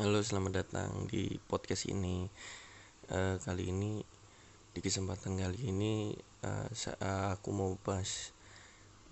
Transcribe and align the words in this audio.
Halo, 0.00 0.24
selamat 0.24 0.52
datang 0.56 1.04
di 1.04 1.36
podcast 1.52 1.84
ini. 1.84 2.24
Uh, 3.12 3.36
kali 3.44 3.68
ini 3.68 4.00
di 4.72 4.80
kesempatan 4.80 5.36
kali 5.36 5.68
ini 5.68 6.16
uh, 6.48 6.64
aku 7.36 7.52
mau 7.52 7.76
bahas 7.76 8.32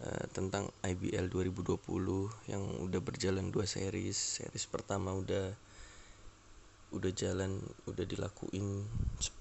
uh, 0.00 0.24
tentang 0.32 0.72
IBL 0.80 1.28
2020 1.28 1.84
yang 2.48 2.64
udah 2.80 2.96
berjalan 3.04 3.52
dua 3.52 3.68
series. 3.68 4.16
Series 4.16 4.64
pertama 4.72 5.12
udah 5.12 5.52
udah 6.96 7.12
jalan, 7.12 7.60
udah 7.84 8.08
dilakuin 8.08 8.88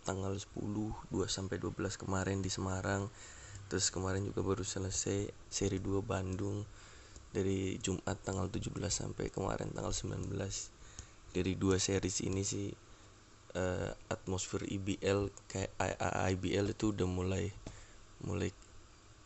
tanggal 0.03 0.35
10, 0.35 0.43
2 0.59 1.23
sampai 1.23 1.55
12 1.55 1.71
kemarin 2.03 2.43
di 2.43 2.51
Semarang. 2.51 3.07
Terus 3.71 3.87
kemarin 3.95 4.27
juga 4.27 4.43
baru 4.43 4.67
selesai 4.67 5.31
seri 5.47 5.79
2 5.79 6.03
Bandung 6.03 6.67
dari 7.31 7.79
Jumat 7.79 8.19
tanggal 8.27 8.51
17 8.51 8.75
sampai 8.91 9.31
kemarin 9.31 9.71
tanggal 9.71 9.95
19 9.95 10.35
dari 11.31 11.53
dua 11.55 11.77
series 11.77 12.25
ini 12.25 12.41
sih 12.41 12.69
uh, 13.55 13.91
atmosfer 14.09 14.65
IBL 14.65 15.29
kayak 15.49 15.71
IBL 16.37 16.73
itu 16.73 16.93
udah 16.93 17.07
mulai 17.07 17.49
mulai 18.23 18.51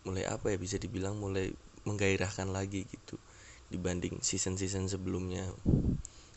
mulai 0.03 0.23
apa 0.27 0.51
ya 0.53 0.57
bisa 0.59 0.75
dibilang 0.77 1.17
mulai 1.17 1.51
menggairahkan 1.83 2.51
lagi 2.51 2.87
gitu 2.87 3.19
dibanding 3.73 4.21
season-season 4.21 4.85
sebelumnya. 4.85 5.49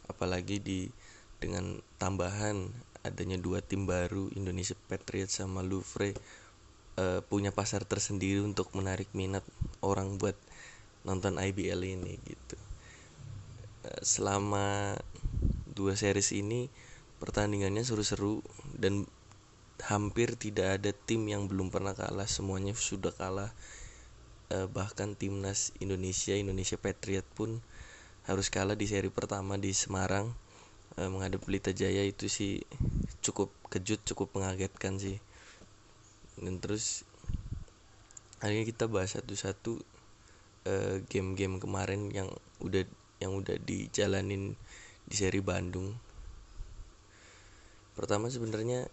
Apalagi 0.08 0.56
di 0.62 0.88
dengan 1.36 1.76
tambahan 2.00 2.72
adanya 3.04 3.36
dua 3.36 3.60
tim 3.60 3.84
baru 3.84 4.32
Indonesia 4.32 4.74
Patriots 4.88 5.38
sama 5.38 5.60
Louvre 5.60 6.16
uh, 6.96 7.20
punya 7.28 7.52
pasar 7.52 7.84
tersendiri 7.84 8.40
untuk 8.40 8.72
menarik 8.72 9.06
minat 9.12 9.44
orang 9.84 10.16
buat 10.16 10.34
nonton 11.04 11.36
IBL 11.36 11.82
ini 11.84 12.16
gitu. 12.24 12.56
Uh, 13.84 14.00
selama 14.00 14.96
dua 15.76 15.92
series 15.92 16.32
ini 16.32 16.72
pertandingannya 17.20 17.84
seru-seru 17.84 18.40
dan 18.72 19.04
hampir 19.84 20.40
tidak 20.40 20.80
ada 20.80 20.90
tim 20.96 21.28
yang 21.28 21.44
belum 21.44 21.68
pernah 21.68 21.92
kalah. 21.92 22.24
Semuanya 22.24 22.72
sudah 22.72 23.12
kalah. 23.12 23.52
Eh, 24.48 24.64
bahkan 24.70 25.18
timnas 25.18 25.74
Indonesia 25.82 26.32
Indonesia 26.32 26.78
Patriot 26.78 27.26
pun 27.34 27.60
harus 28.24 28.46
kalah 28.48 28.78
di 28.78 28.86
seri 28.88 29.12
pertama 29.12 29.60
di 29.60 29.76
Semarang. 29.76 30.32
Eh, 30.96 31.08
menghadap 31.12 31.44
Pelita 31.44 31.76
Jaya 31.76 32.00
itu 32.08 32.30
sih 32.32 32.64
cukup 33.20 33.52
kejut 33.68 34.00
cukup 34.06 34.32
mengagetkan 34.32 34.96
sih. 34.96 35.20
Dan 36.40 36.56
terus 36.62 37.04
ini 38.44 38.64
kita 38.64 38.88
bahas 38.88 39.16
satu-satu 39.18 39.82
eh, 40.68 40.96
game-game 41.10 41.60
kemarin 41.60 42.08
yang 42.12 42.28
udah 42.64 42.84
yang 43.20 43.32
udah 43.32 43.56
dijalanin 43.64 44.56
di 45.06 45.14
seri 45.14 45.38
Bandung. 45.38 45.94
Pertama 47.94 48.28
sebenarnya 48.28 48.90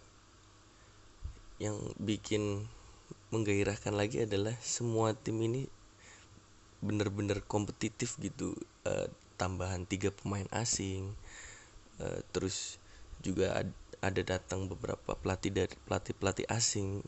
yang 1.58 1.76
bikin 2.00 2.64
menggairahkan 3.34 3.94
lagi 3.94 4.24
adalah 4.24 4.54
semua 4.62 5.12
tim 5.12 5.36
ini 5.42 5.66
bener-bener 6.80 7.42
kompetitif 7.44 8.16
gitu. 8.22 8.54
Uh, 8.86 9.10
tambahan 9.34 9.82
tiga 9.82 10.14
pemain 10.14 10.46
asing 10.54 11.10
uh, 11.98 12.22
terus 12.30 12.78
juga 13.18 13.50
ad, 13.58 13.70
ada 13.98 14.22
datang 14.22 14.70
beberapa 14.70 15.18
pelatih 15.18 15.50
dari 15.50 15.76
pelatih 15.84 16.14
pelatih 16.14 16.46
asing. 16.48 17.02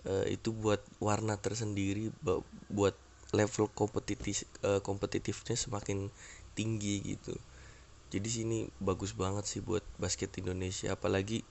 Uh, 0.00 0.24
itu 0.32 0.56
buat 0.56 0.80
warna 0.96 1.36
tersendiri 1.36 2.08
buat 2.72 2.96
level 3.36 3.68
kompetitif 3.76 4.48
uh, 4.64 4.80
kompetitifnya 4.80 5.52
semakin 5.52 6.08
tinggi 6.56 7.04
gitu 7.04 7.36
jadi 8.10 8.28
sini 8.28 8.58
bagus 8.82 9.14
banget 9.14 9.46
sih 9.46 9.62
buat 9.62 9.86
basket 10.02 10.34
Indonesia 10.42 10.92
apalagi 10.98 11.46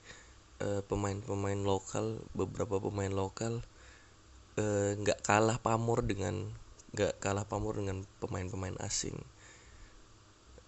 eh, 0.60 0.84
pemain-pemain 0.84 1.58
lokal 1.64 2.20
beberapa 2.36 2.84
pemain 2.84 3.10
lokal 3.10 3.64
eh, 4.60 5.00
nggak 5.00 5.20
uh, 5.20 5.26
kalah 5.26 5.58
pamor 5.64 6.04
dengan 6.04 6.52
nggak 6.92 7.24
kalah 7.24 7.48
pamor 7.48 7.80
dengan 7.80 8.04
pemain-pemain 8.20 8.76
asing. 8.84 9.16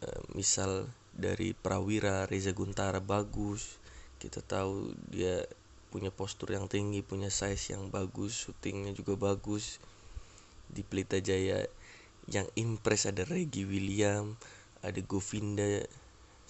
Uh, 0.02 0.22
misal 0.34 0.88
dari 1.12 1.52
Prawira 1.52 2.26
Reza 2.26 2.56
Guntara 2.56 3.04
bagus 3.04 3.78
kita 4.18 4.40
tahu 4.40 4.96
dia 5.12 5.44
punya 5.92 6.14
postur 6.14 6.56
yang 6.56 6.72
tinggi 6.72 7.04
punya 7.04 7.28
size 7.28 7.76
yang 7.76 7.92
bagus 7.92 8.48
syutingnya 8.48 8.96
juga 8.96 9.20
bagus. 9.20 9.84
Di 10.72 10.88
Pelita 10.88 11.20
Jaya 11.20 11.68
yang 12.32 12.48
impress 12.56 13.12
ada 13.12 13.28
Regi 13.28 13.68
William 13.68 14.40
ada 14.82 15.00
Govinda 15.06 15.86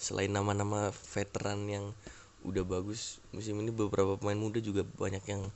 selain 0.00 0.32
nama-nama 0.32 0.90
veteran 1.14 1.68
yang 1.68 1.84
udah 2.42 2.66
bagus 2.66 3.22
musim 3.30 3.62
ini 3.62 3.70
beberapa 3.70 4.18
pemain 4.18 4.34
muda 4.34 4.58
juga 4.58 4.82
banyak 4.82 5.22
yang 5.30 5.46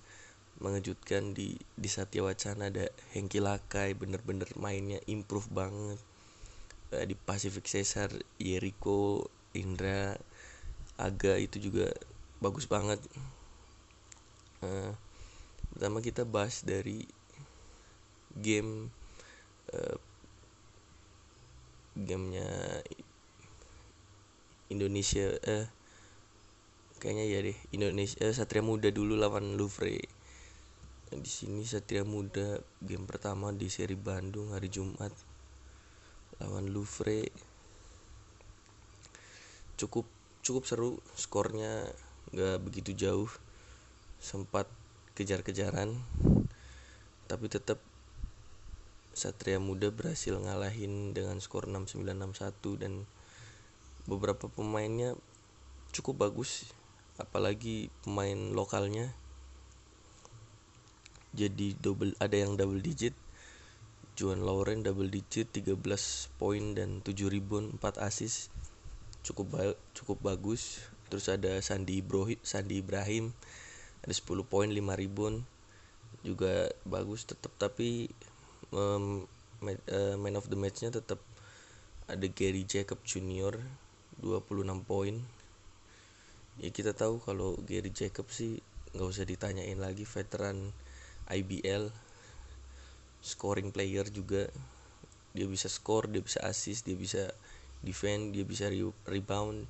mengejutkan 0.60 1.36
di 1.36 1.56
di 1.76 1.88
Satya 1.88 2.24
Wacana. 2.24 2.72
Ada 2.72 2.88
Hengki 3.12 3.40
Lakai 3.44 3.92
bener-bener 3.92 4.48
mainnya 4.56 5.00
improve 5.04 5.48
banget. 5.52 6.00
Uh, 6.94 7.04
di 7.04 7.18
Pacific 7.18 7.66
Caesar 7.66 8.08
Yeriko 8.38 9.26
Indra 9.58 10.14
Aga 10.96 11.36
itu 11.36 11.60
juga 11.60 11.92
bagus 12.40 12.64
banget. 12.64 13.02
Uh, 14.64 14.96
pertama 15.74 16.00
kita 16.00 16.24
bahas 16.24 16.64
dari 16.64 17.04
game 18.32 18.88
uh, 19.76 19.96
gamenya 21.96 22.44
Indonesia 24.68 25.32
eh 25.40 25.66
kayaknya 27.00 27.24
ya 27.28 27.38
deh 27.40 27.58
Indonesia 27.72 28.20
eh, 28.20 28.34
Satria 28.36 28.60
Muda 28.60 28.92
dulu 28.92 29.16
lawan 29.16 29.56
Louvre. 29.56 30.00
Nah, 31.06 31.18
di 31.22 31.30
sini 31.30 31.62
Satria 31.64 32.02
Muda 32.04 32.60
game 32.82 33.08
pertama 33.08 33.54
di 33.54 33.70
seri 33.72 33.96
Bandung 33.96 34.52
hari 34.52 34.68
Jumat 34.68 35.12
lawan 36.42 36.68
Louvre. 36.68 37.32
Cukup 39.76 40.08
cukup 40.44 40.62
seru 40.68 40.90
skornya 41.16 41.88
nggak 42.30 42.58
begitu 42.62 42.90
jauh 42.94 43.30
sempat 44.18 44.66
kejar-kejaran 45.14 45.94
tapi 47.26 47.46
tetap 47.50 47.78
Satria 49.16 49.56
Muda 49.56 49.88
berhasil 49.88 50.36
ngalahin 50.36 51.16
dengan 51.16 51.40
skor 51.40 51.72
6-9-6-1 51.72 52.84
dan 52.84 53.08
beberapa 54.04 54.52
pemainnya 54.52 55.16
cukup 55.96 56.28
bagus 56.28 56.68
apalagi 57.16 57.88
pemain 58.04 58.36
lokalnya. 58.52 59.16
Jadi 61.32 61.72
double 61.80 62.12
ada 62.20 62.36
yang 62.36 62.60
double 62.60 62.84
digit. 62.84 63.16
Juan 64.20 64.44
Lauren 64.44 64.84
double 64.84 65.08
digit 65.08 65.48
13 65.48 65.80
poin 66.36 66.76
dan 66.76 67.00
7 67.00 67.32
rebound 67.32 67.80
4 67.80 68.04
assist. 68.04 68.52
Cukup 69.24 69.48
ba 69.48 69.72
cukup 69.96 70.20
bagus. 70.20 70.84
Terus 71.08 71.32
ada 71.32 71.56
Sandi 71.64 72.04
Ibrahim 72.04 72.36
Sandi 72.44 72.84
Ibrahim 72.84 73.32
ada 74.04 74.12
10 74.12 74.44
poin 74.44 74.68
5 74.68 74.76
rebound 74.76 75.42
juga 76.22 76.70
bagus 76.86 77.26
tetap 77.26 77.50
tapi 77.58 78.10
um, 78.74 79.26
man 79.62 80.34
of 80.34 80.46
the 80.50 80.58
matchnya 80.58 80.90
tetap 80.90 81.20
ada 82.06 82.26
Gary 82.30 82.62
Jacob 82.62 83.02
Junior 83.02 83.58
26 84.22 84.86
poin. 84.86 85.16
Ya 86.56 86.70
kita 86.72 86.96
tahu 86.96 87.20
kalau 87.20 87.58
Gary 87.66 87.92
Jacob 87.92 88.30
sih 88.32 88.62
nggak 88.96 89.08
usah 89.10 89.26
ditanyain 89.28 89.76
lagi 89.76 90.08
veteran 90.08 90.72
IBL 91.28 91.90
scoring 93.20 93.74
player 93.74 94.06
juga. 94.08 94.48
Dia 95.36 95.44
bisa 95.50 95.68
score 95.68 96.08
dia 96.08 96.22
bisa 96.22 96.40
assist 96.46 96.88
dia 96.88 96.96
bisa 96.96 97.28
defend 97.84 98.32
dia 98.32 98.46
bisa 98.46 98.72
re 98.72 98.88
rebound 99.04 99.68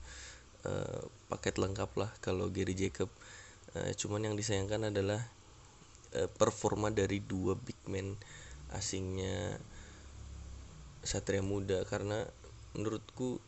uh, 0.62 1.02
paket 1.32 1.58
lengkap 1.58 1.90
lah 1.98 2.10
kalau 2.22 2.52
Gary 2.52 2.76
Jacob. 2.76 3.10
Uh, 3.74 3.90
cuman 3.96 4.30
yang 4.30 4.36
disayangkan 4.38 4.92
adalah 4.92 5.24
uh, 6.14 6.28
performa 6.38 6.92
dari 6.92 7.18
dua 7.18 7.58
big 7.58 7.80
man 7.90 8.14
asingnya 8.76 9.56
Satria 11.06 11.40
Muda 11.40 11.82
karena 11.88 12.28
menurutku 12.76 13.40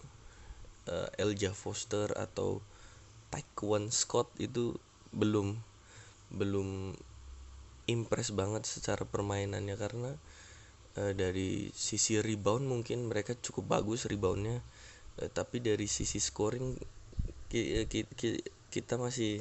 uh, 0.88 1.08
Elijah 1.20 1.52
Foster 1.52 2.10
atau 2.16 2.64
Taekwon 3.28 3.92
Scott 3.92 4.32
itu 4.40 4.72
belum 5.12 5.60
belum 6.32 6.96
impress 7.88 8.32
banget 8.32 8.68
secara 8.68 9.04
permainannya 9.08 9.76
karena 9.76 10.12
uh, 11.00 11.12
dari 11.12 11.72
sisi 11.72 12.20
rebound 12.20 12.68
mungkin 12.68 13.08
mereka 13.08 13.36
cukup 13.36 13.80
bagus 13.80 14.04
reboundnya 14.08 14.60
uh, 15.20 15.28
tapi 15.32 15.60
dari 15.60 15.88
sisi 15.88 16.20
scoring 16.20 16.76
kita 18.68 18.94
masih 19.00 19.40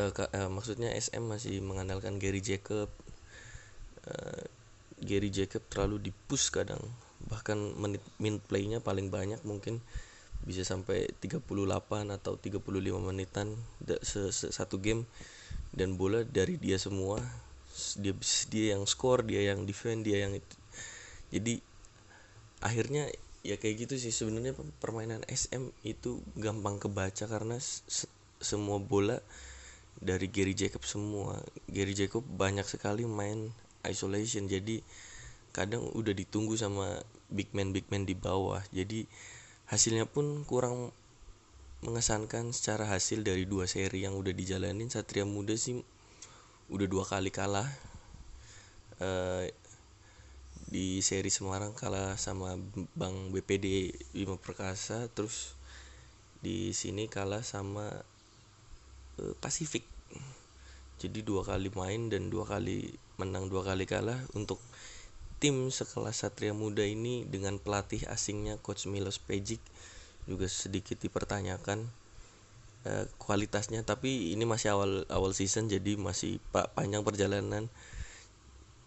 uh, 0.00 0.08
uh, 0.08 0.48
maksudnya 0.48 0.92
SM 0.96 1.24
masih 1.24 1.60
mengandalkan 1.60 2.16
Gary 2.16 2.40
Jacob 2.40 2.88
uh, 4.08 4.44
Gary 5.04 5.28
Jacob 5.28 5.60
terlalu 5.68 6.10
dipush 6.10 6.48
kadang. 6.48 6.80
Bahkan 7.28 7.76
menit 7.80 8.04
min 8.20 8.40
playnya 8.40 8.80
paling 8.80 9.12
banyak 9.12 9.40
mungkin 9.44 9.80
bisa 10.44 10.60
sampai 10.60 11.08
38 11.24 11.40
atau 12.12 12.36
35 12.36 12.60
menitan 13.00 13.56
se 14.04 14.30
satu 14.32 14.80
game. 14.80 15.04
Dan 15.74 15.98
bola 15.98 16.22
dari 16.22 16.54
dia 16.56 16.78
semua 16.78 17.18
dia 17.98 18.14
dia 18.48 18.78
yang 18.78 18.86
skor 18.86 19.26
dia 19.26 19.50
yang 19.50 19.66
defend 19.66 20.06
dia 20.06 20.22
yang 20.24 20.38
itu. 20.38 20.56
Jadi 21.34 21.58
akhirnya 22.62 23.10
ya 23.42 23.58
kayak 23.58 23.88
gitu 23.88 23.94
sih. 23.98 24.14
Sebenarnya 24.14 24.54
permainan 24.78 25.26
SM 25.26 25.74
itu 25.82 26.22
gampang 26.38 26.78
kebaca 26.78 27.26
karena 27.26 27.58
se 27.58 28.06
semua 28.38 28.76
bola 28.76 29.18
dari 29.98 30.30
Gary 30.30 30.54
Jacob 30.54 30.84
semua. 30.86 31.40
Gary 31.66 31.96
Jacob 31.96 32.22
banyak 32.22 32.66
sekali 32.68 33.08
main 33.08 33.50
isolation. 33.88 34.48
Jadi 34.50 34.80
kadang 35.54 35.86
udah 35.94 36.10
ditunggu 36.10 36.58
sama 36.58 36.98
big 37.30 37.54
man 37.54 37.70
big 37.70 37.86
man 37.88 38.04
di 38.04 38.18
bawah. 38.18 38.60
Jadi 38.74 39.06
hasilnya 39.70 40.04
pun 40.10 40.42
kurang 40.44 40.90
mengesankan 41.84 42.50
secara 42.56 42.88
hasil 42.88 43.20
dari 43.22 43.44
dua 43.44 43.68
seri 43.68 44.08
yang 44.08 44.16
udah 44.16 44.32
dijalanin. 44.32 44.88
Satria 44.88 45.28
Muda 45.28 45.54
sih 45.54 45.78
udah 46.72 46.86
dua 46.88 47.04
kali 47.04 47.28
kalah. 47.28 47.68
Uh, 48.98 49.46
di 50.64 51.04
seri 51.04 51.28
Semarang 51.28 51.76
kalah 51.76 52.16
sama 52.16 52.56
Bang 52.96 53.30
BPD 53.30 53.92
Bima 54.16 54.40
Perkasa. 54.40 55.06
Terus 55.12 55.54
di 56.40 56.72
sini 56.72 57.06
kalah 57.06 57.44
sama 57.44 57.88
uh, 59.20 59.34
Pasifik. 59.38 59.84
Jadi 60.98 61.20
dua 61.20 61.44
kali 61.44 61.68
main 61.68 62.08
dan 62.08 62.32
dua 62.32 62.48
kali 62.48 62.96
menang 63.16 63.46
dua 63.46 63.62
kali 63.62 63.86
kalah 63.86 64.18
untuk 64.34 64.58
tim 65.38 65.68
sekelas 65.68 66.24
Satria 66.24 66.56
Muda 66.56 66.82
ini 66.82 67.28
dengan 67.28 67.60
pelatih 67.60 68.08
asingnya 68.08 68.56
coach 68.64 68.88
Milos 68.88 69.20
Pejic 69.20 69.60
juga 70.24 70.48
sedikit 70.48 70.96
dipertanyakan 71.04 71.84
uh, 72.88 73.04
kualitasnya. 73.20 73.84
Tapi 73.84 74.32
ini 74.32 74.48
masih 74.48 74.72
awal 74.72 75.04
awal 75.12 75.36
season 75.36 75.68
jadi 75.68 76.00
masih 76.00 76.40
pak 76.48 76.72
panjang 76.72 77.04
perjalanan. 77.04 77.68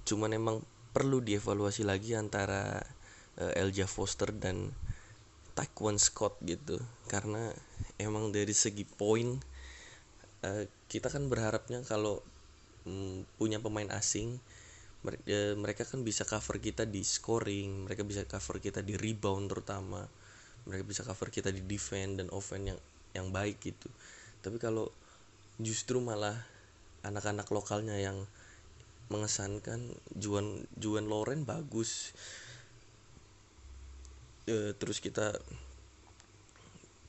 Cuman 0.07 0.33
emang 0.33 0.65
perlu 0.97 1.21
dievaluasi 1.21 1.85
lagi 1.85 2.17
antara 2.17 2.81
uh, 3.37 3.53
Elja 3.53 3.85
Foster 3.85 4.33
dan 4.33 4.73
Taekwon 5.53 6.01
Scott 6.01 6.41
gitu. 6.41 6.81
Karena 7.05 7.53
emang 8.01 8.33
dari 8.33 8.57
segi 8.57 8.81
poin 8.81 9.37
uh, 10.41 10.63
kita 10.89 11.13
kan 11.13 11.29
berharapnya 11.29 11.85
kalau 11.85 12.25
punya 13.37 13.59
pemain 13.61 13.89
asing 13.93 14.39
Ya, 15.23 15.55
mereka 15.55 15.87
kan 15.87 16.03
bisa 16.03 16.27
cover 16.27 16.59
kita 16.59 16.83
di 16.83 16.99
scoring 16.99 17.87
mereka 17.87 18.03
bisa 18.03 18.27
cover 18.27 18.59
kita 18.59 18.83
di 18.83 18.99
rebound 18.99 19.47
terutama 19.47 20.03
mereka 20.67 20.83
bisa 20.83 21.01
cover 21.07 21.31
kita 21.31 21.47
di 21.47 21.63
defense 21.63 22.19
dan 22.19 22.27
offense 22.33 22.75
yang 22.75 22.79
yang 23.15 23.27
baik 23.31 23.61
gitu. 23.63 23.87
Tapi 24.43 24.59
kalau 24.59 24.91
justru 25.63 26.03
malah 26.03 26.35
anak-anak 27.07 27.47
lokalnya 27.55 27.95
yang 27.95 28.27
mengesankan 29.07 29.95
Juan 30.11 30.67
Juan 30.75 31.07
Loren 31.07 31.47
bagus. 31.47 32.11
E, 34.43 34.75
terus 34.75 34.99
kita 34.99 35.39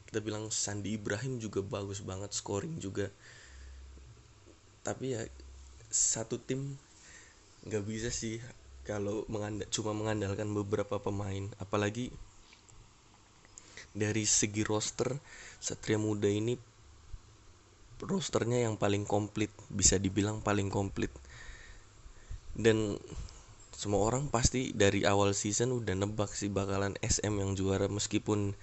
kita 0.06 0.22
bilang 0.22 0.54
Sandi 0.54 0.94
Ibrahim 0.94 1.42
juga 1.42 1.66
bagus 1.66 1.98
banget 1.98 2.30
scoring 2.30 2.78
juga. 2.78 3.10
Tapi 4.86 5.18
ya 5.18 5.26
satu 5.88 6.36
tim 6.40 6.76
nggak 7.68 7.84
bisa 7.84 8.08
sih 8.12 8.40
kalau 8.88 9.28
mengandal, 9.28 9.68
cuma 9.68 9.92
mengandalkan 9.92 10.48
beberapa 10.56 10.96
pemain. 10.96 11.44
Apalagi 11.60 12.08
dari 13.92 14.24
segi 14.24 14.64
roster 14.64 15.20
Satria 15.60 16.00
Muda 16.00 16.28
ini 16.28 16.56
rosternya 18.00 18.64
yang 18.64 18.80
paling 18.80 19.04
komplit 19.04 19.52
bisa 19.68 20.00
dibilang 20.00 20.40
paling 20.40 20.72
komplit. 20.72 21.12
Dan 22.56 22.96
semua 23.76 24.08
orang 24.08 24.32
pasti 24.32 24.72
dari 24.72 25.04
awal 25.04 25.36
season 25.36 25.70
udah 25.70 25.94
nebak 25.94 26.32
sih 26.32 26.48
bakalan 26.48 26.96
SM 27.04 27.30
yang 27.30 27.54
juara 27.54 27.86
meskipun 27.86 28.56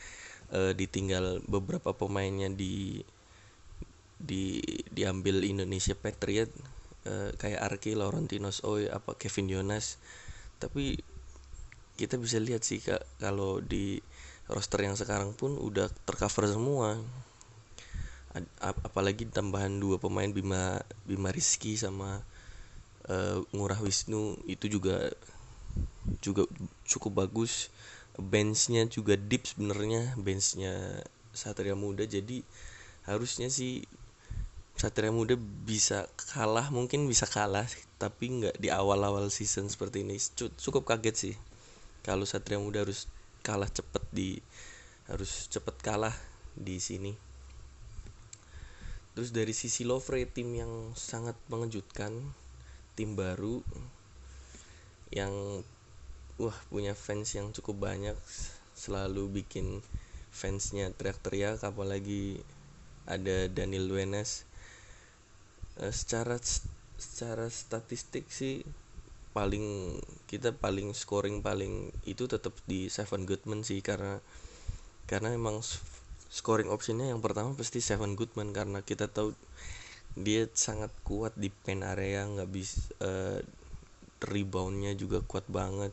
uh, 0.51 0.74
ditinggal 0.75 1.45
beberapa 1.45 1.95
pemainnya 1.95 2.51
di 2.51 3.00
di 4.19 4.60
diambil 4.92 5.45
Indonesia 5.48 5.95
Patriot 5.95 6.51
uh, 7.05 7.29
kayak 7.37 7.61
Arki, 7.61 7.93
Laurentinos 7.97 8.61
Oi, 8.67 8.89
apa 8.89 9.15
Kevin 9.17 9.47
Jonas. 9.49 9.97
Tapi 10.61 10.99
kita 11.95 12.19
bisa 12.19 12.37
lihat 12.41 12.61
sih 12.67 12.83
kak 12.83 13.01
kalau 13.23 13.63
di 13.63 14.03
roster 14.51 14.83
yang 14.83 14.99
sekarang 14.99 15.31
pun 15.33 15.55
udah 15.55 15.87
tercover 16.03 16.49
semua. 16.49 16.99
apalagi 18.59 19.31
tambahan 19.31 19.79
dua 19.79 19.95
pemain 19.95 20.27
Bima 20.27 20.83
Bima 21.07 21.31
Rizky 21.31 21.79
sama 21.79 22.19
uh, 23.07 23.39
Ngurah 23.55 23.79
Wisnu 23.79 24.35
itu 24.43 24.67
juga 24.67 25.07
juga 26.19 26.43
cukup 26.83 27.25
bagus 27.25 27.71
benchnya 28.15 28.87
juga 28.87 29.19
deep 29.19 29.47
sebenarnya 29.47 30.15
benchnya 30.15 31.03
Satria 31.35 31.75
Muda 31.75 32.07
jadi 32.07 32.43
harusnya 33.05 33.51
sih 33.51 33.83
Satria 34.75 35.07
Muda 35.07 35.39
bisa 35.39 36.12
kalah 36.36 36.68
mungkin 36.68 37.07
bisa 37.07 37.24
kalah 37.24 37.63
tapi 37.95 38.27
nggak 38.27 38.60
di 38.60 38.68
awal-awal 38.68 39.31
season 39.31 39.72
seperti 39.72 40.04
ini. 40.04 40.19
Cukup 40.36 40.83
kaget 40.83 41.16
sih. 41.16 41.36
Kalau 42.04 42.27
Satria 42.27 42.60
Muda 42.60 42.83
harus 42.83 43.07
kalah 43.39 43.72
cepet 43.72 44.04
di 44.12 44.44
harus 45.07 45.48
cepet 45.48 45.75
kalah 45.80 46.13
di 46.60 46.83
sini. 46.83 47.16
Terus 49.16 49.31
dari 49.31 49.56
sisi 49.56 49.88
Lovre 49.88 50.27
tim 50.27 50.51
yang 50.51 50.92
sangat 51.00 51.39
mengejutkan 51.48 52.12
tim 53.00 53.16
baru 53.16 53.63
yang 55.16 55.63
wah 56.36 56.57
punya 56.68 56.92
fans 56.92 57.31
yang 57.31 57.56
cukup 57.56 57.88
banyak 57.88 58.19
selalu 58.75 59.39
bikin 59.39 59.80
fansnya 60.36 60.92
teriak-teriak 60.92 61.63
apalagi 61.63 62.44
ada 63.07 63.48
Daniel 63.48 63.88
Wenas 63.88 64.44
uh, 65.81 65.94
secara 65.94 66.39
secara 66.95 67.48
statistik 67.51 68.27
sih 68.31 68.63
paling 69.36 70.00
kita 70.31 70.56
paling 70.56 70.95
scoring 70.95 71.44
paling 71.44 71.92
itu 72.07 72.24
tetap 72.24 72.56
di 72.63 72.88
Seven 72.88 73.27
Goodman 73.27 73.68
sih 73.68 73.83
karena 73.83 74.24
karena 75.12 75.36
emang 75.36 75.60
scoring 76.32 76.72
optionnya 76.72 77.12
yang 77.12 77.20
pertama 77.20 77.51
pasti 77.51 77.84
Seven 77.84 78.15
Goodman 78.15 78.55
karena 78.55 78.79
kita 78.79 79.12
tahu 79.12 79.36
dia 80.15 80.48
sangat 80.55 80.96
kuat 81.03 81.36
di 81.36 81.51
pen 81.51 81.84
area 81.84 82.24
nggak 82.24 82.48
bisa 82.48 82.79
uh, 83.03 83.39
reboundnya 84.24 84.96
juga 84.96 85.20
kuat 85.20 85.44
banget 85.51 85.91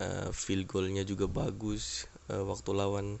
uh, 0.00 0.32
field 0.32 0.64
goalnya 0.64 1.04
juga 1.04 1.28
bagus 1.28 2.08
uh, 2.32 2.40
waktu 2.48 2.72
lawan 2.72 3.20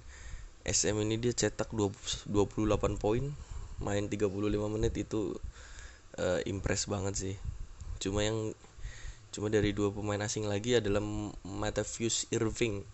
SM 0.64 0.96
ini 1.04 1.16
dia 1.20 1.32
cetak 1.36 1.72
20, 1.72 2.28
28 2.32 2.96
poin 2.96 3.24
main 3.80 4.06
35 4.06 4.28
menit 4.68 4.94
itu 4.96 5.34
uh, 6.20 6.40
impress 6.46 6.86
banget 6.86 7.14
sih. 7.16 7.36
Cuma 8.00 8.24
yang 8.24 8.52
cuma 9.30 9.46
dari 9.46 9.70
dua 9.70 9.94
pemain 9.94 10.20
asing 10.20 10.46
lagi 10.46 10.76
adalah 10.78 11.02
Matthews 11.44 12.28
Irving. 12.30 12.84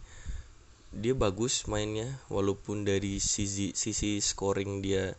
Dia 0.96 1.12
bagus 1.12 1.66
mainnya 1.68 2.08
walaupun 2.30 2.86
dari 2.86 3.18
sisi 3.20 3.74
sisi 3.74 4.22
scoring 4.22 4.80
dia 4.80 5.12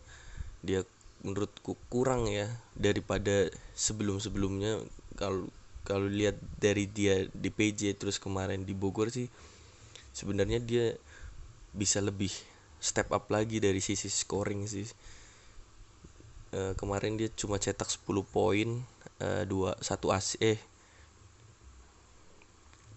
dia 0.64 0.82
menurutku 1.22 1.74
kurang 1.90 2.30
ya 2.30 2.46
daripada 2.78 3.50
sebelum 3.74 4.22
sebelumnya 4.22 4.78
kalau 5.18 5.50
kalau 5.82 6.06
lihat 6.06 6.38
dari 6.60 6.86
dia 6.86 7.26
di 7.32 7.50
PJ 7.50 7.98
terus 7.98 8.20
kemarin 8.22 8.62
di 8.62 8.74
Bogor 8.74 9.10
sih 9.10 9.26
sebenarnya 10.14 10.62
dia 10.62 10.94
bisa 11.74 11.98
lebih 12.02 12.30
step 12.78 13.10
up 13.10 13.26
lagi 13.30 13.58
dari 13.58 13.82
sisi 13.82 14.06
scoring 14.06 14.66
sih 14.70 14.86
uh, 16.54 16.72
kemarin 16.76 17.20
dia 17.20 17.28
cuma 17.32 17.60
cetak 17.60 17.88
10 17.88 18.04
poin 18.28 18.68
uh, 19.20 19.42
dua 19.44 19.76
satu 19.80 20.12
asis 20.14 20.38
eh 20.40 20.58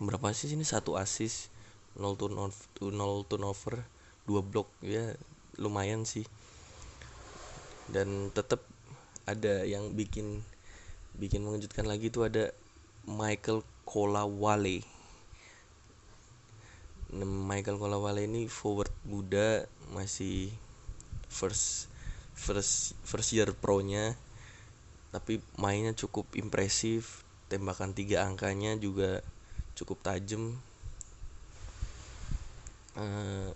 berapa 0.01 0.33
sih 0.33 0.57
ini? 0.57 0.65
Satu 0.65 0.97
asis 0.97 1.53
0 1.93 2.17
turnover 2.17 2.57
0 2.81 3.29
turnover 3.29 3.85
blok. 4.25 4.69
Ya 4.81 5.13
lumayan 5.61 6.09
sih. 6.09 6.25
Dan 7.91 8.33
tetap 8.33 8.65
ada 9.29 9.61
yang 9.67 9.93
bikin 9.93 10.41
bikin 11.13 11.45
mengejutkan 11.45 11.85
lagi 11.85 12.09
itu 12.09 12.25
ada 12.25 12.49
Michael 13.05 13.61
Kolawale. 13.85 14.81
Michael 17.21 17.77
Kolawale 17.77 18.25
ini 18.25 18.47
forward 18.47 18.89
muda 19.03 19.67
masih 19.91 20.49
first 21.27 21.90
first 22.33 22.95
first 23.03 23.35
year 23.35 23.51
pro-nya 23.53 24.17
tapi 25.11 25.43
mainnya 25.59 25.91
cukup 25.91 26.39
impresif 26.39 27.27
tembakan 27.51 27.91
tiga 27.91 28.23
angkanya 28.23 28.79
juga 28.79 29.19
cukup 29.75 29.99
tajam. 29.99 30.55
Uh, 32.95 33.51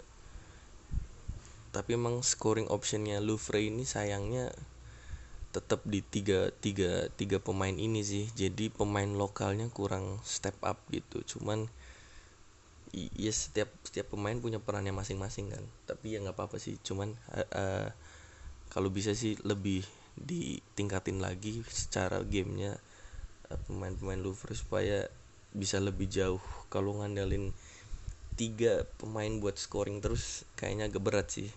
tapi 1.71 1.95
emang 1.95 2.23
scoring 2.23 2.67
optionnya 2.71 3.23
Louvre 3.23 3.59
ini 3.59 3.83
sayangnya 3.83 4.51
tetap 5.51 5.83
di 5.87 6.03
tiga 6.03 6.51
tiga 6.59 7.07
tiga 7.15 7.39
pemain 7.39 7.71
ini 7.71 8.03
sih. 8.03 8.27
Jadi 8.35 8.67
pemain 8.67 9.07
lokalnya 9.07 9.71
kurang 9.71 10.19
step 10.27 10.59
up 10.59 10.83
gitu. 10.91 11.23
Cuman 11.23 11.71
ya 12.95 13.31
setiap 13.31 13.71
setiap 13.87 14.11
pemain 14.11 14.35
punya 14.39 14.59
perannya 14.59 14.91
masing-masing 14.91 15.55
kan. 15.55 15.63
Tapi 15.87 16.15
ya 16.15 16.23
nggak 16.23 16.35
apa-apa 16.35 16.59
sih. 16.59 16.75
Cuman 16.83 17.15
uh, 17.31 17.47
uh, 17.55 17.87
kalau 18.75 18.91
bisa 18.91 19.15
sih 19.15 19.39
lebih 19.47 19.87
ditingkatin 20.19 21.23
lagi 21.23 21.63
secara 21.71 22.19
gamenya 22.27 22.75
uh, 23.47 23.59
pemain-pemain 23.71 24.19
Louvre 24.19 24.51
supaya 24.51 25.07
bisa 25.55 25.79
lebih 25.79 26.11
jauh. 26.11 26.43
Kalau 26.67 26.99
ngandelin 26.99 27.55
tiga 28.35 28.83
pemain 28.99 29.31
buat 29.39 29.55
scoring 29.55 30.03
terus 30.03 30.43
kayaknya 30.59 30.91
agak 30.91 31.03
berat 31.07 31.27
sih. 31.31 31.47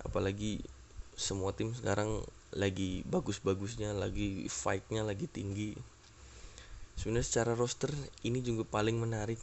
Apalagi 0.00 0.64
semua 1.12 1.52
tim 1.52 1.76
sekarang 1.76 2.24
lagi 2.56 3.04
bagus-bagusnya 3.04 3.92
lagi 3.92 4.48
fightnya 4.48 5.04
lagi 5.04 5.28
tinggi. 5.28 5.76
Sebenarnya 6.96 7.28
secara 7.28 7.52
roster 7.52 7.92
ini 8.24 8.40
juga 8.40 8.64
paling 8.64 8.96
menarik. 8.96 9.36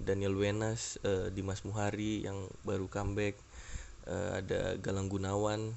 Daniel 0.00 0.36
Wenas 0.36 1.00
uh, 1.08 1.32
Dimas 1.32 1.64
Muhari 1.64 2.24
yang 2.24 2.48
baru 2.64 2.88
comeback 2.88 3.36
uh, 4.10 4.30
ada 4.42 4.74
Galang 4.82 5.06
Gunawan 5.06 5.70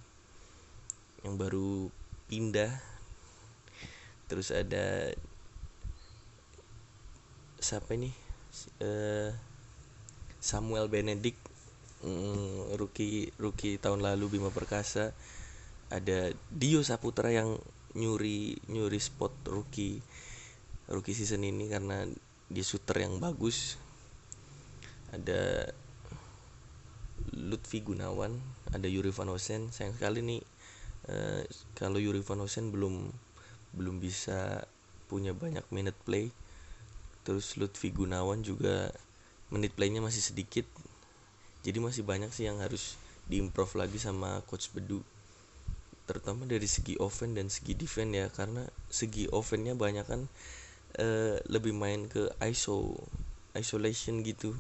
yang 1.22 1.36
baru 1.38 1.88
pindah. 2.28 2.74
Terus 4.28 4.50
ada 4.50 5.13
siapa 7.62 7.94
ini? 7.94 8.10
Uh, 8.82 9.32
Samuel 10.44 10.92
Benedict 10.92 11.40
mm, 12.04 12.75
rookie 12.75 13.32
rookie 13.40 13.80
tahun 13.80 14.04
lalu 14.04 14.36
Bima 14.38 14.50
Perkasa. 14.50 15.13
Ada 15.94 16.34
Dio 16.50 16.82
Saputra 16.82 17.30
yang 17.30 17.56
nyuri 17.94 18.58
nyuri 18.66 18.98
spot 18.98 19.30
rookie 19.46 20.02
rookie 20.90 21.13
season 21.13 21.46
ini 21.46 21.70
karena 21.70 22.10
dia 22.50 22.66
shooter 22.66 23.06
yang 23.06 23.22
bagus. 23.22 23.78
Ada 25.13 25.70
Lutfi 27.32 27.80
Gunawan 27.80 28.36
ada 28.75 28.89
Yuri 28.89 29.13
Van 29.15 29.32
Hosen 29.32 29.72
sayang 29.72 29.96
sekali 29.96 30.20
nih 30.20 30.42
uh, 31.08 31.42
kalau 31.77 32.01
Yuri 32.01 32.20
Van 32.20 32.42
Hosen 32.44 32.74
belum 32.74 33.08
belum 33.74 33.98
bisa 34.03 34.68
punya 35.08 35.34
banyak 35.34 35.63
minute 35.70 35.98
play. 36.03 36.34
Terus 37.24 37.56
Lutfi 37.56 37.94
Gunawan 37.94 38.44
juga 38.44 38.92
menit 39.53 39.77
playnya 39.77 40.01
masih 40.01 40.25
sedikit. 40.25 40.65
Jadi 41.63 41.80
masih 41.80 42.03
banyak 42.03 42.34
sih 42.34 42.50
yang 42.50 42.60
harus 42.60 43.00
diimprove 43.30 43.80
lagi 43.80 44.01
sama 44.01 44.44
coach 44.50 44.74
Bedu. 44.75 45.00
Terutama 46.03 46.44
dari 46.44 46.68
segi 46.68 47.00
offense 47.00 47.36
dan 47.38 47.48
segi 47.48 47.74
defense 47.77 48.12
ya 48.12 48.27
karena 48.27 48.68
segi 48.92 49.32
offense-nya 49.32 49.77
banyak 49.80 50.03
kan 50.03 50.27
uh, 51.00 51.38
lebih 51.48 51.72
main 51.72 52.12
ke 52.12 52.27
ISO 52.44 53.00
isolation 53.56 54.25
gitu 54.25 54.58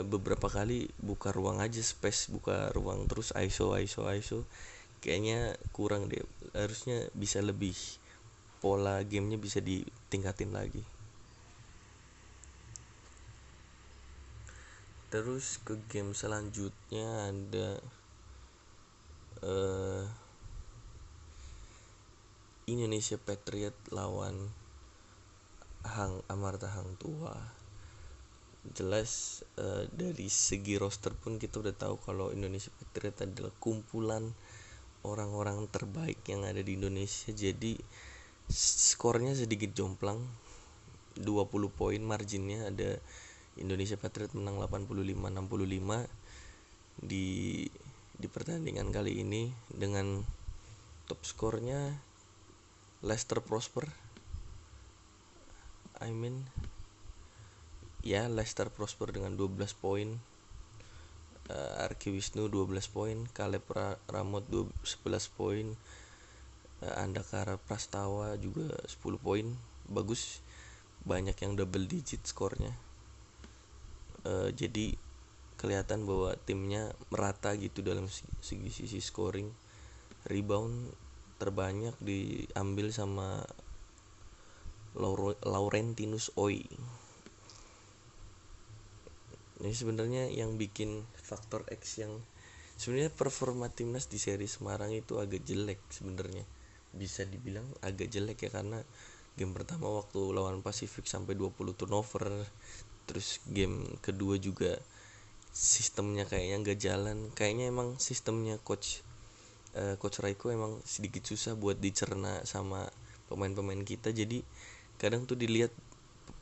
beberapa 0.00 0.48
kali 0.48 0.88
buka 0.96 1.36
ruang 1.36 1.60
aja 1.60 1.84
space 1.84 2.32
buka 2.32 2.72
ruang 2.72 3.04
terus 3.04 3.36
ISO 3.36 3.76
ISO 3.76 4.08
ISO 4.08 4.48
kayaknya 5.02 5.58
kurang 5.74 6.06
deh. 6.08 6.22
Harusnya 6.56 7.10
bisa 7.12 7.42
lebih 7.42 7.74
pola 8.62 9.02
gamenya 9.02 9.36
bisa 9.36 9.58
ditingkatin 9.58 10.54
lagi. 10.54 10.80
Terus 15.12 15.60
ke 15.60 15.76
game 15.92 16.16
selanjutnya 16.16 17.28
ada 17.28 17.68
uh, 19.44 20.08
Indonesia 22.64 23.20
Patriot 23.20 23.76
lawan 23.92 24.48
Hang 25.84 26.24
Amarta 26.32 26.70
Hang 26.72 26.96
Tua 26.96 27.61
jelas 28.70 29.42
uh, 29.58 29.90
dari 29.90 30.30
segi 30.30 30.78
roster 30.78 31.10
pun 31.18 31.42
kita 31.42 31.58
udah 31.58 31.74
tahu 31.74 31.98
kalau 31.98 32.30
Indonesia 32.30 32.70
Patriot 32.78 33.26
adalah 33.26 33.52
kumpulan 33.58 34.30
orang-orang 35.02 35.66
terbaik 35.66 36.22
yang 36.30 36.46
ada 36.46 36.62
di 36.62 36.78
Indonesia. 36.78 37.34
Jadi 37.34 37.74
skornya 38.50 39.34
sedikit 39.34 39.74
jomplang. 39.74 40.22
20 41.12 41.44
poin 41.76 42.00
marginnya 42.00 42.72
ada 42.72 42.96
Indonesia 43.60 44.00
Patriot 44.00 44.32
menang 44.32 44.56
85-65 44.64 46.08
di 47.04 47.68
di 48.16 48.26
pertandingan 48.30 48.94
kali 48.94 49.20
ini. 49.26 49.50
Dengan 49.68 50.22
top 51.10 51.20
skornya 51.26 51.98
Leicester 53.02 53.42
Prosper. 53.42 53.90
I 55.98 56.14
mean 56.14 56.46
ya 58.02 58.26
Leicester 58.26 58.68
Prosper 58.68 59.14
dengan 59.14 59.38
12 59.38 59.58
poin. 59.78 60.18
Uh, 61.50 61.82
Arki 61.82 62.14
Wisnu 62.14 62.46
12 62.46 62.70
poin 62.94 63.26
Kaleb 63.34 63.66
Ramot 64.10 64.46
11 64.50 65.38
poin. 65.38 65.66
Uh, 66.82 66.94
Andakara 66.98 67.58
Prastawa 67.58 68.34
juga 68.38 68.74
10 68.90 69.18
poin. 69.22 69.46
Bagus. 69.86 70.42
Banyak 71.02 71.34
yang 71.42 71.58
double 71.58 71.86
digit 71.86 72.22
skornya. 72.26 72.74
Uh, 74.22 74.54
jadi 74.54 74.94
kelihatan 75.58 76.06
bahwa 76.06 76.34
timnya 76.42 76.90
merata 77.10 77.54
gitu 77.54 77.86
dalam 77.86 78.10
segi 78.42 78.70
sisi 78.70 78.98
scoring. 78.98 79.50
Rebound 80.26 80.94
terbanyak 81.42 81.98
diambil 81.98 82.94
sama 82.94 83.42
Laurentinus 85.42 86.30
Oi 86.38 86.62
ini 89.62 89.70
sebenarnya 89.70 90.26
yang 90.26 90.58
bikin 90.58 91.06
faktor 91.14 91.62
X 91.70 92.02
yang 92.02 92.10
sebenarnya 92.74 93.14
performa 93.14 93.70
timnas 93.70 94.10
di 94.10 94.18
seri 94.18 94.50
Semarang 94.50 94.90
itu 94.90 95.22
agak 95.22 95.46
jelek 95.46 95.78
sebenarnya. 95.86 96.42
Bisa 96.90 97.22
dibilang 97.22 97.62
agak 97.78 98.10
jelek 98.10 98.42
ya 98.42 98.50
karena 98.50 98.82
game 99.38 99.54
pertama 99.54 99.86
waktu 99.86 100.18
lawan 100.34 100.66
Pasifik 100.66 101.06
sampai 101.06 101.38
20 101.38 101.78
turnover 101.78 102.26
terus 103.06 103.38
game 103.46 103.86
kedua 104.02 104.34
juga 104.42 104.82
sistemnya 105.54 106.26
kayaknya 106.26 106.56
nggak 106.66 106.78
jalan. 106.82 107.18
Kayaknya 107.38 107.70
emang 107.70 108.02
sistemnya 108.02 108.58
coach 108.66 109.06
uh, 109.78 109.94
coach 110.02 110.18
Raiko 110.18 110.50
emang 110.50 110.82
sedikit 110.82 111.22
susah 111.22 111.54
buat 111.54 111.78
dicerna 111.78 112.42
sama 112.42 112.90
pemain-pemain 113.30 113.86
kita. 113.86 114.10
Jadi 114.10 114.42
kadang 114.98 115.22
tuh 115.22 115.38
dilihat 115.38 115.70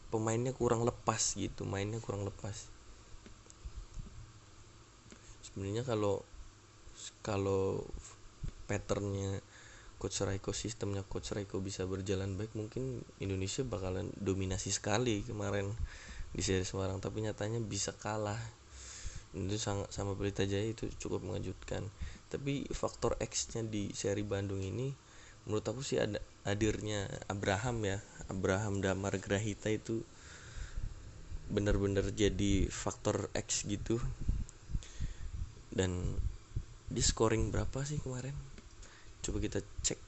pemainnya 0.08 0.56
kurang 0.56 0.88
lepas 0.88 1.36
gitu 1.36 1.68
mainnya 1.68 2.02
kurang 2.02 2.26
lepas 2.26 2.79
sebenarnya 5.60 5.84
kalau 5.84 6.24
kalau 7.20 7.84
patternnya 8.64 9.44
coach 10.00 10.24
Raiko 10.24 10.56
sistemnya 10.56 11.04
coach 11.04 11.36
Raiko 11.36 11.60
bisa 11.60 11.84
berjalan 11.84 12.32
baik 12.40 12.56
mungkin 12.56 13.04
Indonesia 13.20 13.60
bakalan 13.60 14.08
dominasi 14.16 14.72
sekali 14.72 15.20
kemarin 15.20 15.68
di 16.32 16.40
seri 16.40 16.64
Semarang 16.64 16.96
tapi 16.96 17.20
nyatanya 17.20 17.60
bisa 17.60 17.92
kalah. 17.92 18.40
Itu 19.36 19.60
sangat 19.60 19.92
sama 19.92 20.16
Pelita 20.16 20.48
Jaya 20.48 20.64
itu 20.64 20.88
cukup 20.96 21.28
mengejutkan. 21.28 21.84
Tapi 22.32 22.64
faktor 22.72 23.20
X 23.20 23.52
nya 23.52 23.60
di 23.60 23.92
seri 23.92 24.24
Bandung 24.24 24.64
ini 24.64 24.88
menurut 25.44 25.68
aku 25.68 25.84
sih 25.84 26.00
ada 26.00 26.24
hadirnya 26.48 27.04
Abraham 27.28 27.84
ya. 27.84 28.00
Abraham 28.32 28.80
Damar 28.80 29.20
Grahita 29.20 29.68
itu 29.68 30.00
benar-benar 31.52 32.08
jadi 32.16 32.72
faktor 32.72 33.28
X 33.36 33.68
gitu 33.68 34.00
dan 35.70 36.18
di 36.90 37.02
scoring 37.02 37.54
berapa 37.54 37.86
sih 37.86 38.02
kemarin? 38.02 38.34
Coba 39.22 39.38
kita 39.38 39.62
cek. 39.86 39.98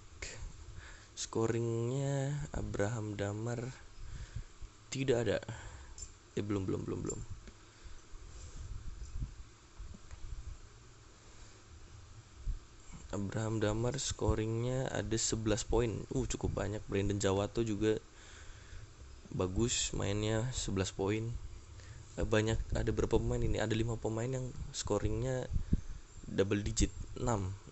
Scoringnya 1.14 2.35
Abraham 2.50 3.14
Damar 3.14 3.71
tidak 4.90 5.28
ada. 5.28 5.38
Eh 6.35 6.42
belum 6.42 6.66
belum 6.66 6.83
belum 6.83 7.00
belum. 7.07 7.21
Abraham 13.12 13.61
Damar 13.61 14.00
scoringnya 14.00 14.88
ada 14.88 15.14
11 15.14 15.69
poin. 15.69 15.92
Uh 16.11 16.25
cukup 16.25 16.57
banyak. 16.57 16.81
Brandon 16.88 17.21
Jawato 17.21 17.61
juga 17.61 18.00
bagus 19.33 19.92
mainnya 19.97 20.49
11 20.52 20.92
poin 20.97 21.25
banyak 22.21 22.61
ada 22.76 22.90
berapa 22.92 23.16
pemain 23.16 23.40
ini? 23.40 23.57
Ada 23.57 23.73
lima 23.73 23.97
pemain 23.97 24.28
yang 24.28 24.52
scoringnya 24.76 25.49
double 26.28 26.61
digit. 26.61 26.92
6 27.16 27.25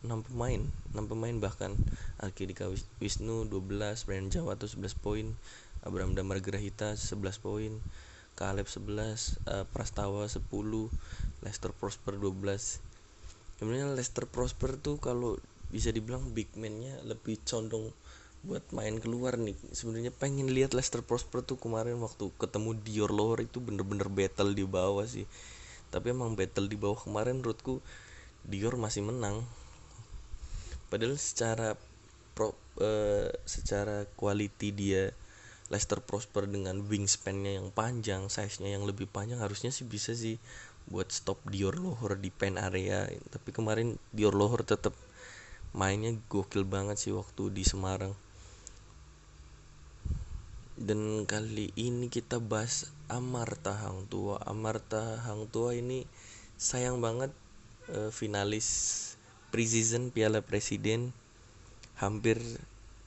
6 0.05 0.29
pemain. 0.33 0.61
6 0.97 1.11
pemain 1.11 1.37
bahkan. 1.37 1.77
Arkidika 2.21 2.69
Wisnu 3.01 3.49
12 3.49 4.07
Brandon 4.09 4.33
Jawato 4.33 4.65
11 4.65 4.97
poin. 4.97 5.27
Abraham 5.85 6.17
Damar 6.17 6.41
Grahita 6.41 6.97
11 6.97 7.41
poin. 7.41 7.73
Caleb 8.41 8.65
11 8.73 9.37
uh, 9.53 9.69
Prastawa 9.69 10.25
10 10.25 10.41
Leicester 11.45 11.73
Prosper 11.77 12.17
12 12.17 12.81
sebenarnya 13.61 13.93
Leicester 13.93 14.25
Prosper 14.25 14.81
tuh 14.81 14.97
kalau 14.97 15.37
bisa 15.69 15.93
dibilang 15.93 16.33
big 16.33 16.49
man-nya 16.57 16.97
lebih 17.05 17.37
condong 17.45 17.93
buat 18.41 18.65
main 18.73 18.97
keluar 18.97 19.37
nih 19.37 19.53
sebenarnya 19.77 20.13
pengen 20.17 20.49
lihat 20.49 20.73
Leicester 20.73 21.05
Prosper 21.05 21.45
tuh 21.45 21.61
kemarin 21.61 22.01
waktu 22.01 22.33
ketemu 22.41 22.73
Dior 22.81 23.13
Lohor 23.13 23.45
itu 23.45 23.61
bener-bener 23.61 24.09
battle 24.09 24.57
di 24.57 24.65
bawah 24.65 25.05
sih 25.05 25.29
tapi 25.93 26.17
emang 26.17 26.33
battle 26.33 26.65
di 26.65 26.81
bawah 26.81 26.97
kemarin 26.97 27.45
menurutku 27.45 27.85
Dior 28.49 28.81
masih 28.81 29.05
menang 29.05 29.45
padahal 30.89 31.21
secara 31.21 31.77
pro, 32.33 32.57
uh, 32.81 33.29
secara 33.45 34.09
quality 34.17 34.73
dia 34.73 35.13
Leicester 35.71 36.03
Prosper 36.03 36.51
dengan 36.51 36.83
wingspan-nya 36.83 37.63
yang 37.63 37.71
panjang, 37.71 38.27
size-nya 38.27 38.75
yang 38.75 38.83
lebih 38.91 39.07
panjang 39.07 39.39
harusnya 39.39 39.71
sih 39.71 39.87
bisa 39.87 40.19
sih 40.19 40.35
buat 40.91 41.15
stop 41.15 41.39
Dior 41.47 41.79
Lohor 41.79 42.19
di 42.19 42.35
pen 42.35 42.59
area. 42.59 43.07
Tapi 43.31 43.55
kemarin 43.55 43.95
Dior 44.11 44.35
Lohor 44.35 44.67
tetap 44.67 44.99
mainnya 45.71 46.19
gokil 46.27 46.67
banget 46.67 46.99
sih 46.99 47.15
waktu 47.15 47.55
di 47.55 47.63
Semarang. 47.63 48.19
Dan 50.81 51.29
kali 51.29 51.77
ini 51.77 52.09
kita 52.09 52.41
bahas 52.41 52.89
Amarta 53.13 53.77
Hang 53.77 54.09
Tua. 54.09 54.41
Amarta 54.49 55.21
Hang 55.29 55.45
Tua 55.53 55.77
ini 55.77 56.09
sayang 56.57 57.05
banget 57.05 57.29
uh, 57.93 58.09
finalis 58.09 58.65
preseason 59.53 60.09
Piala 60.09 60.41
Presiden. 60.41 61.13
Hampir 62.01 62.41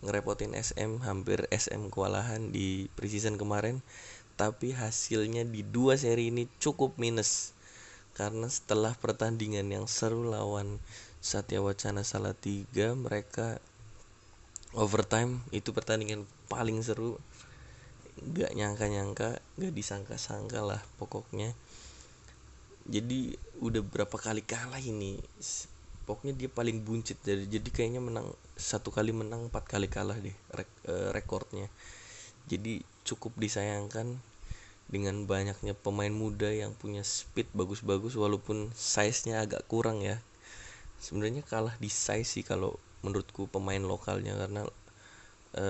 ngerepotin 0.05 0.53
SM 0.53 1.01
hampir 1.01 1.49
SM 1.49 1.89
kewalahan 1.89 2.53
di 2.53 2.93
preseason 2.93 3.41
kemarin. 3.41 3.81
Tapi 4.37 4.77
hasilnya 4.77 5.41
di 5.41 5.65
dua 5.65 5.97
seri 5.97 6.29
ini 6.29 6.45
cukup 6.61 7.01
minus. 7.01 7.57
Karena 8.13 8.53
setelah 8.53 8.93
pertandingan 8.93 9.65
yang 9.73 9.89
seru 9.89 10.29
lawan 10.29 10.77
Satya 11.25 11.57
Wacana 11.57 12.05
Salatiga 12.05 12.93
mereka 12.93 13.57
overtime. 14.77 15.41
Itu 15.49 15.73
pertandingan 15.73 16.29
paling 16.53 16.77
seru 16.85 17.17
gak 18.21 18.53
nyangka-nyangka 18.53 19.41
gak 19.57 19.73
disangka-sangka 19.73 20.61
lah 20.61 20.81
pokoknya. 21.01 21.53
Jadi 22.83 23.33
udah 23.63 23.79
berapa 23.79 24.17
kali 24.19 24.43
kalah 24.43 24.81
ini 24.81 25.17
pokoknya 26.03 26.35
dia 26.35 26.49
paling 26.51 26.83
buncit 26.83 27.15
jadi 27.23 27.47
jadi 27.47 27.69
kayaknya 27.71 28.03
menang 28.03 28.27
satu 28.59 28.91
kali 28.91 29.15
menang 29.15 29.47
empat 29.47 29.63
kali 29.63 29.87
kalah 29.87 30.19
deh 30.19 30.35
rek, 30.51 30.67
e, 30.83 30.95
rekornya. 31.15 31.71
Jadi 32.51 32.83
cukup 33.07 33.39
disayangkan 33.39 34.19
dengan 34.91 35.23
banyaknya 35.23 35.73
pemain 35.79 36.11
muda 36.11 36.51
yang 36.51 36.75
punya 36.75 37.07
speed 37.07 37.47
bagus-bagus 37.55 38.19
walaupun 38.19 38.69
size-nya 38.75 39.47
agak 39.47 39.63
kurang 39.71 40.03
ya. 40.03 40.19
Sebenarnya 40.99 41.41
kalah 41.47 41.75
di 41.79 41.87
size 41.87 42.27
sih 42.27 42.43
kalau 42.43 42.75
menurutku 43.03 43.47
pemain 43.47 43.79
lokalnya 43.79 44.35
karena 44.35 44.67
e, 45.55 45.65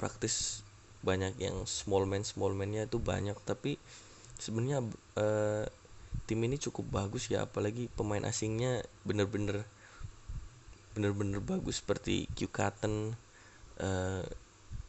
praktis 0.00 0.65
banyak 1.06 1.38
yang 1.38 1.62
small 1.70 2.10
man 2.10 2.26
small 2.26 2.50
man-nya 2.58 2.90
itu 2.90 2.98
banyak. 2.98 3.38
Tapi 3.46 3.78
sebenarnya 4.42 4.82
e, 5.14 5.26
tim 6.26 6.42
ini 6.42 6.58
cukup 6.58 6.90
bagus 6.90 7.30
ya 7.30 7.46
apalagi 7.46 7.86
pemain 7.94 8.26
asingnya 8.26 8.82
bener-bener 9.06 9.62
bener-bener 10.96 11.38
bagus 11.44 11.84
seperti 11.84 12.24
Q 12.32 12.48
Cotton 12.48 13.12
uh, 13.84 14.24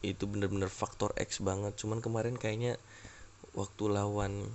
itu 0.00 0.24
bener-bener 0.24 0.72
faktor 0.72 1.12
X 1.20 1.44
banget. 1.44 1.76
Cuman 1.76 2.00
kemarin 2.00 2.40
kayaknya 2.40 2.80
waktu 3.52 3.92
lawan 3.92 4.48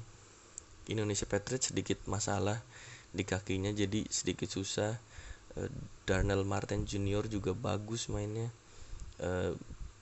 Indonesia 0.89 1.29
Patriots 1.29 1.70
sedikit 1.70 2.01
masalah 2.10 2.65
di 3.13 3.22
kakinya 3.22 3.70
jadi 3.70 4.01
sedikit 4.10 4.50
susah. 4.50 4.97
Uh, 5.54 5.69
Darnell 6.10 6.41
Martin 6.41 6.89
Junior 6.89 7.30
juga 7.30 7.54
bagus 7.54 8.10
mainnya. 8.10 8.49
Uh, 9.21 9.54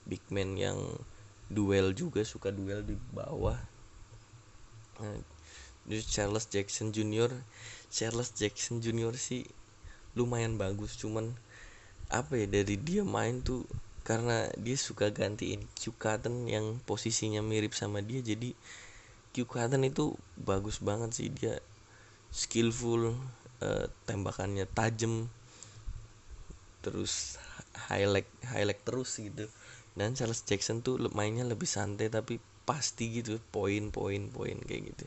big 0.08 0.24
man 0.32 0.56
yang 0.56 0.80
duel 1.50 1.94
juga 1.96 2.22
suka 2.22 2.50
duel 2.50 2.84
di 2.86 2.94
bawah. 3.10 3.58
Uh, 5.00 5.18
Charles 5.90 6.46
Jackson 6.46 6.94
Junior 6.94 7.30
Charles 7.90 8.30
Jackson 8.38 8.78
Junior 8.78 9.18
sih 9.18 9.42
lumayan 10.14 10.54
bagus 10.54 10.94
cuman 10.94 11.34
apa 12.12 12.38
ya 12.38 12.46
dari 12.46 12.78
dia 12.78 13.02
main 13.02 13.42
tuh 13.42 13.66
karena 14.06 14.50
dia 14.58 14.76
suka 14.78 15.10
gantiin 15.10 15.64
Q 15.74 15.94
Cotton 15.98 16.46
yang 16.46 16.78
posisinya 16.86 17.40
mirip 17.42 17.74
sama 17.74 17.98
dia 18.04 18.22
jadi 18.22 18.54
Q 19.34 19.48
Cotton 19.48 19.82
itu 19.88 20.14
bagus 20.38 20.78
banget 20.78 21.16
sih 21.16 21.28
dia 21.32 21.58
skillful 22.30 23.16
uh, 23.64 23.86
tembakannya 24.06 24.68
tajam 24.70 25.26
terus 26.82 27.38
highlight 27.88 28.28
highlight 28.44 28.82
terus 28.82 29.18
gitu 29.18 29.46
dan 29.92 30.16
Charles 30.16 30.44
Jackson 30.48 30.80
tuh 30.80 30.96
mainnya 31.12 31.44
lebih 31.44 31.68
santai 31.68 32.08
tapi 32.08 32.40
pasti 32.62 33.10
gitu 33.10 33.42
poin 33.52 33.90
poin 33.92 34.30
poin 34.32 34.56
kayak 34.64 34.94
gitu. 34.94 35.06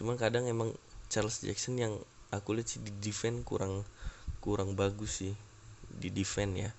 Cuman 0.00 0.16
kadang 0.16 0.46
emang 0.46 0.72
Charles 1.12 1.44
Jackson 1.44 1.76
yang 1.76 1.94
aku 2.28 2.56
lihat 2.56 2.68
sih 2.68 2.80
di 2.84 2.92
defense 3.00 3.44
kurang 3.44 3.84
kurang 4.44 4.76
bagus 4.76 5.24
sih 5.24 5.34
di 5.88 6.08
defense 6.12 6.54
ya. 6.56 6.70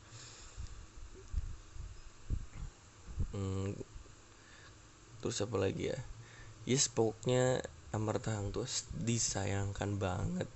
Hmm, 3.30 3.78
terus 5.22 5.38
apa 5.42 5.58
lagi 5.58 5.94
ya? 5.94 6.00
Yes 6.66 6.90
pokoknya 6.90 7.62
Amarta 7.90 8.38
Hang 8.38 8.54
tuh 8.54 8.70
disayangkan 8.94 9.98
banget. 9.98 10.50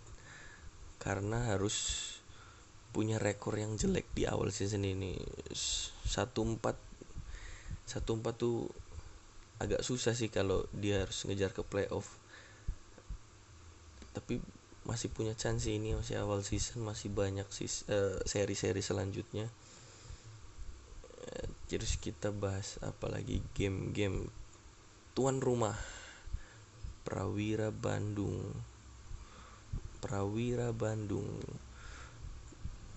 Karena 1.01 1.49
harus 1.49 2.12
punya 2.93 3.17
rekor 3.17 3.57
yang 3.57 3.73
jelek 3.73 4.05
di 4.13 4.29
awal 4.29 4.53
season 4.53 4.85
ini. 4.85 5.17
Satu 6.05 6.45
empat 6.45 6.77
satu 7.89 8.15
empat 8.15 8.37
tuh 8.37 8.69
agak 9.57 9.81
susah 9.81 10.13
sih 10.13 10.29
kalau 10.29 10.69
dia 10.71 11.01
harus 11.01 11.25
ngejar 11.25 11.51
ke 11.51 11.65
playoff. 11.65 12.21
Tapi 14.13 14.37
masih 14.85 15.09
punya 15.09 15.33
chance 15.33 15.65
ini 15.65 15.97
masih 15.97 16.21
awal 16.21 16.45
season 16.45 16.85
masih 16.85 17.09
banyak 17.09 17.49
sis 17.49 17.81
uh, 17.89 18.21
seri-seri 18.29 18.85
selanjutnya. 18.85 19.49
Uh, 21.25 21.49
terus 21.65 21.97
kita 21.97 22.29
bahas 22.29 22.77
apalagi 22.85 23.41
game-game 23.57 24.29
tuan 25.17 25.41
rumah. 25.41 25.75
Prawira 27.03 27.73
Bandung. 27.73 28.39
Prawira 29.99 30.71
Bandung 30.71 31.41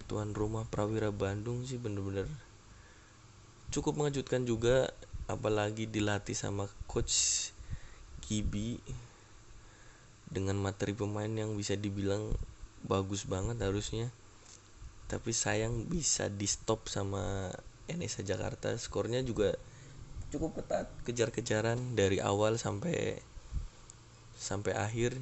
tuan 0.06 0.32
rumah 0.32 0.66
Prawira 0.70 1.10
Bandung 1.10 1.66
sih 1.66 1.78
bener-bener 1.78 2.30
cukup 3.70 3.98
mengejutkan 3.98 4.46
juga 4.46 4.90
apalagi 5.26 5.90
dilatih 5.90 6.34
sama 6.38 6.70
coach 6.86 7.50
Gibi 8.26 8.82
dengan 10.26 10.58
materi 10.58 10.90
pemain 10.90 11.30
yang 11.30 11.54
bisa 11.54 11.78
dibilang 11.78 12.34
bagus 12.82 13.22
banget 13.22 13.62
harusnya. 13.62 14.10
Tapi 15.06 15.30
sayang 15.30 15.86
bisa 15.86 16.26
di 16.26 16.50
stop 16.50 16.90
sama 16.90 17.54
NSA 17.86 18.26
Jakarta. 18.26 18.74
Skornya 18.74 19.22
juga 19.22 19.54
cukup 20.34 20.58
ketat 20.58 20.90
kejar-kejaran 21.06 21.94
dari 21.94 22.18
awal 22.18 22.58
sampai 22.58 23.22
sampai 24.34 24.74
akhir. 24.74 25.14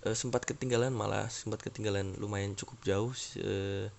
E, 0.00 0.16
sempat 0.16 0.48
ketinggalan 0.48 0.96
malah 0.96 1.28
sempat 1.28 1.60
ketinggalan 1.60 2.16
lumayan 2.16 2.56
cukup 2.56 2.80
jauh 2.88 3.12
e, 3.36 3.92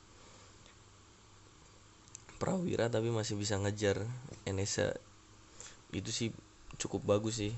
Prawira 2.44 2.92
tapi 2.92 3.08
masih 3.08 3.40
bisa 3.40 3.56
ngejar 3.56 4.04
NSA 4.44 5.00
itu 5.96 6.12
sih 6.12 6.30
cukup 6.76 7.08
bagus 7.08 7.40
sih. 7.40 7.56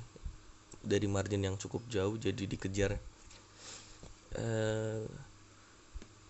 Dari 0.85 1.09
margin 1.09 1.41
yang 1.41 1.57
cukup 1.57 1.81
jauh 1.89 2.13
jadi 2.21 2.45
dikejar. 2.45 3.01
Uh, 4.37 5.09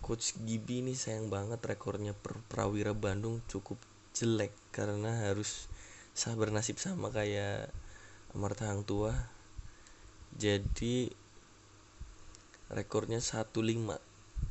coach 0.00 0.32
Gibi 0.40 0.80
ini 0.80 0.96
sayang 0.96 1.28
banget 1.28 1.60
rekornya 1.68 2.16
per 2.16 2.40
Prawira 2.48 2.96
Bandung 2.96 3.44
cukup 3.44 3.76
jelek 4.16 4.56
karena 4.72 5.28
harus 5.28 5.68
sabar 6.16 6.48
nasib 6.48 6.80
sama 6.80 7.12
kayak 7.12 7.68
Amarta 8.32 8.72
Hang 8.72 8.88
Tua 8.88 9.12
jadi 10.32 11.12
rekornya 12.72 13.20
1-5 13.20 13.52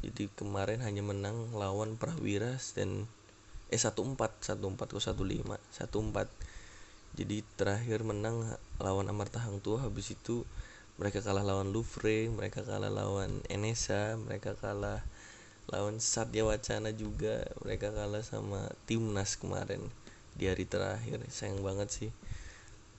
jadi 0.06 0.24
kemarin 0.38 0.86
hanya 0.86 1.02
menang 1.02 1.50
lawan 1.58 1.98
Prawira 1.98 2.62
dan 2.78 3.10
eh 3.73 3.80
1-4 3.80 4.17
1-4 4.17 4.78
kok 4.78 5.01
1-5 5.01 5.15
1-4 5.15 6.30
jadi 7.15 7.38
terakhir 7.56 8.04
menang 8.04 8.43
lawan 8.78 9.08
Amarta 9.08 9.39
Hang 9.39 9.63
Tua 9.63 9.82
habis 9.82 10.12
itu 10.12 10.43
mereka 10.99 11.23
kalah 11.23 11.43
lawan 11.43 11.71
Louvre 11.71 12.28
mereka 12.28 12.62
kalah 12.62 12.91
lawan 12.91 13.39
Enesa 13.47 14.19
mereka 14.19 14.54
kalah 14.60 15.01
lawan 15.65 15.97
Satya 15.97 16.45
Wacana 16.45 16.93
juga 16.93 17.41
mereka 17.65 17.89
kalah 17.89 18.21
sama 18.21 18.69
timnas 18.86 19.34
kemarin 19.34 19.82
di 20.38 20.51
hari 20.51 20.67
terakhir. 20.67 21.23
Sayang 21.32 21.65
banget 21.65 21.89
sih. 21.89 22.12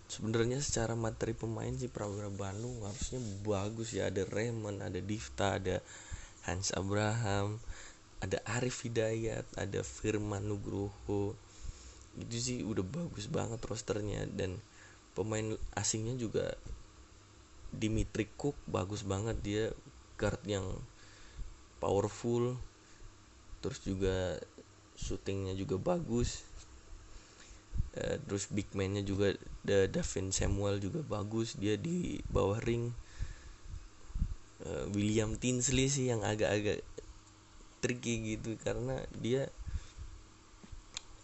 Sebenarnya 0.06 0.62
secara 0.62 0.94
materi 0.94 1.34
pemain 1.34 1.70
sih 1.74 1.90
Prawira 1.90 2.30
Bandung 2.30 2.82
harusnya 2.82 3.22
bagus 3.46 3.94
ya. 3.94 4.10
Ada 4.10 4.26
Raymond 4.26 4.82
ada 4.82 4.98
Difta 4.98 5.62
ada 5.62 5.78
Hans 6.46 6.74
Abraham 6.74 7.62
ada 8.20 8.40
Arif 8.48 8.88
Hidayat 8.88 9.44
ada 9.60 9.80
Firman 9.84 10.48
Nugroho. 10.48 11.36
Itu 12.16 12.36
sih 12.40 12.58
udah 12.64 12.84
bagus 12.84 13.28
banget 13.28 13.60
rosternya 13.60 14.24
dan 14.32 14.56
pemain 15.12 15.56
asingnya 15.76 16.16
juga 16.16 16.56
Dimitri 17.72 18.24
Cook 18.40 18.56
bagus 18.64 19.04
banget. 19.04 19.36
Dia 19.44 19.64
guard 20.16 20.40
yang 20.48 20.64
powerful 21.76 22.56
terus 23.60 23.84
juga 23.84 24.40
shootingnya 24.96 25.52
juga 25.52 25.76
bagus. 25.76 26.40
Uh, 27.96 28.16
terus 28.28 28.48
big 28.48 28.68
man-nya 28.72 29.04
juga 29.04 29.36
the 29.64 29.88
Davin 29.92 30.32
Samuel 30.32 30.80
juga 30.80 31.04
bagus. 31.04 31.52
Dia 31.60 31.76
di 31.76 32.20
bawah 32.32 32.56
ring. 32.64 32.96
Uh, 34.64 34.88
William 34.96 35.36
Tinsley 35.36 35.92
sih 35.92 36.08
yang 36.08 36.24
agak-agak 36.24 36.80
tricky 37.86 38.34
gitu 38.34 38.58
karena 38.58 38.98
dia 39.22 39.46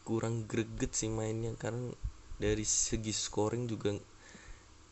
kurang 0.07 0.47
greget 0.47 0.95
sih 0.95 1.11
mainnya 1.11 1.59
karena 1.59 1.91
dari 2.39 2.63
segi 2.63 3.11
scoring 3.11 3.67
juga 3.67 3.99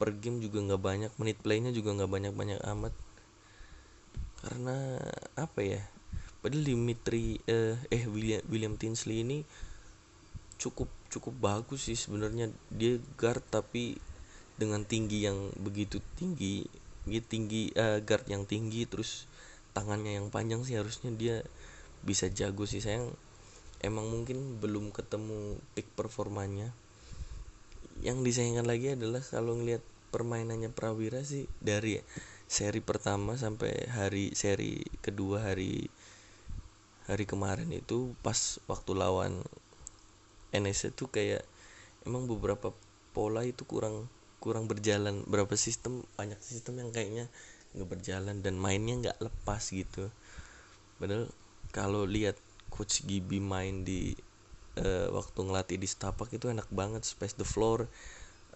per 0.03 0.11
game 0.19 0.43
juga 0.43 0.59
nggak 0.67 0.83
banyak 0.83 1.13
menit 1.23 1.39
playnya 1.39 1.71
juga 1.71 1.95
nggak 1.95 2.11
banyak 2.11 2.35
banyak 2.35 2.61
amat. 2.75 2.95
Karena 4.43 4.99
apa 5.39 5.61
ya 5.63 5.83
padahal 6.43 6.67
Dimitri 6.67 7.39
eh, 7.47 7.79
eh 7.87 8.05
William 8.11 8.43
William 8.51 8.75
Tinsley 8.75 9.23
ini 9.23 9.47
cukup 10.59 10.91
cukup 11.07 11.35
bagus 11.39 11.87
sih 11.87 11.99
sebenarnya. 11.99 12.51
Dia 12.75 12.99
guard 13.15 13.47
tapi 13.47 13.95
dengan 14.59 14.83
tinggi 14.83 15.23
yang 15.23 15.55
begitu 15.63 16.03
tinggi 16.19 16.67
dia 17.09 17.25
tinggi 17.25 17.73
uh, 17.81 17.97
guard 18.05 18.29
yang 18.29 18.45
tinggi 18.45 18.85
terus 18.85 19.25
tangannya 19.77 20.19
yang 20.19 20.29
panjang 20.29 20.63
sih 20.67 20.77
harusnya 20.79 21.11
dia 21.15 21.47
bisa 22.03 22.29
jago 22.33 22.65
sih 22.65 22.83
sayang. 22.83 23.13
Emang 23.81 24.09
mungkin 24.13 24.61
belum 24.61 24.93
ketemu 24.93 25.57
peak 25.73 25.89
performanya. 25.97 26.73
Yang 28.05 28.19
disayangkan 28.25 28.67
lagi 28.69 28.97
adalah 28.97 29.21
kalau 29.25 29.57
ngelihat 29.57 29.85
permainannya 30.11 30.69
Prawira 30.75 31.23
sih 31.23 31.47
dari 31.63 32.01
seri 32.51 32.83
pertama 32.83 33.39
sampai 33.39 33.87
hari 33.95 34.35
seri 34.35 34.83
kedua 34.99 35.47
hari 35.47 35.87
hari 37.07 37.23
kemarin 37.23 37.71
itu 37.71 38.11
pas 38.27 38.59
waktu 38.67 38.99
lawan 38.99 39.47
NS 40.51 40.91
itu 40.91 41.07
kayak 41.07 41.47
emang 42.03 42.27
beberapa 42.27 42.75
pola 43.15 43.47
itu 43.47 43.63
kurang 43.63 44.11
kurang 44.43 44.67
berjalan. 44.67 45.23
Berapa 45.29 45.55
sistem 45.55 46.03
banyak 46.19 46.41
sistem 46.43 46.83
yang 46.83 46.91
kayaknya 46.91 47.31
nggak 47.75 47.89
berjalan 47.89 48.43
dan 48.43 48.59
mainnya 48.59 48.95
nggak 48.99 49.19
lepas 49.23 49.63
gitu. 49.71 50.11
Padahal 50.99 51.31
kalau 51.71 52.05
lihat 52.05 52.37
coach 52.71 53.03
Gibi 53.07 53.39
main 53.39 53.87
di 53.87 54.15
uh, 54.79 55.09
waktu 55.15 55.39
ngelatih 55.43 55.79
di 55.79 55.89
Stapak 55.89 56.31
itu 56.35 56.51
enak 56.51 56.67
banget 56.71 57.03
space 57.07 57.39
the 57.39 57.47
floor 57.47 57.87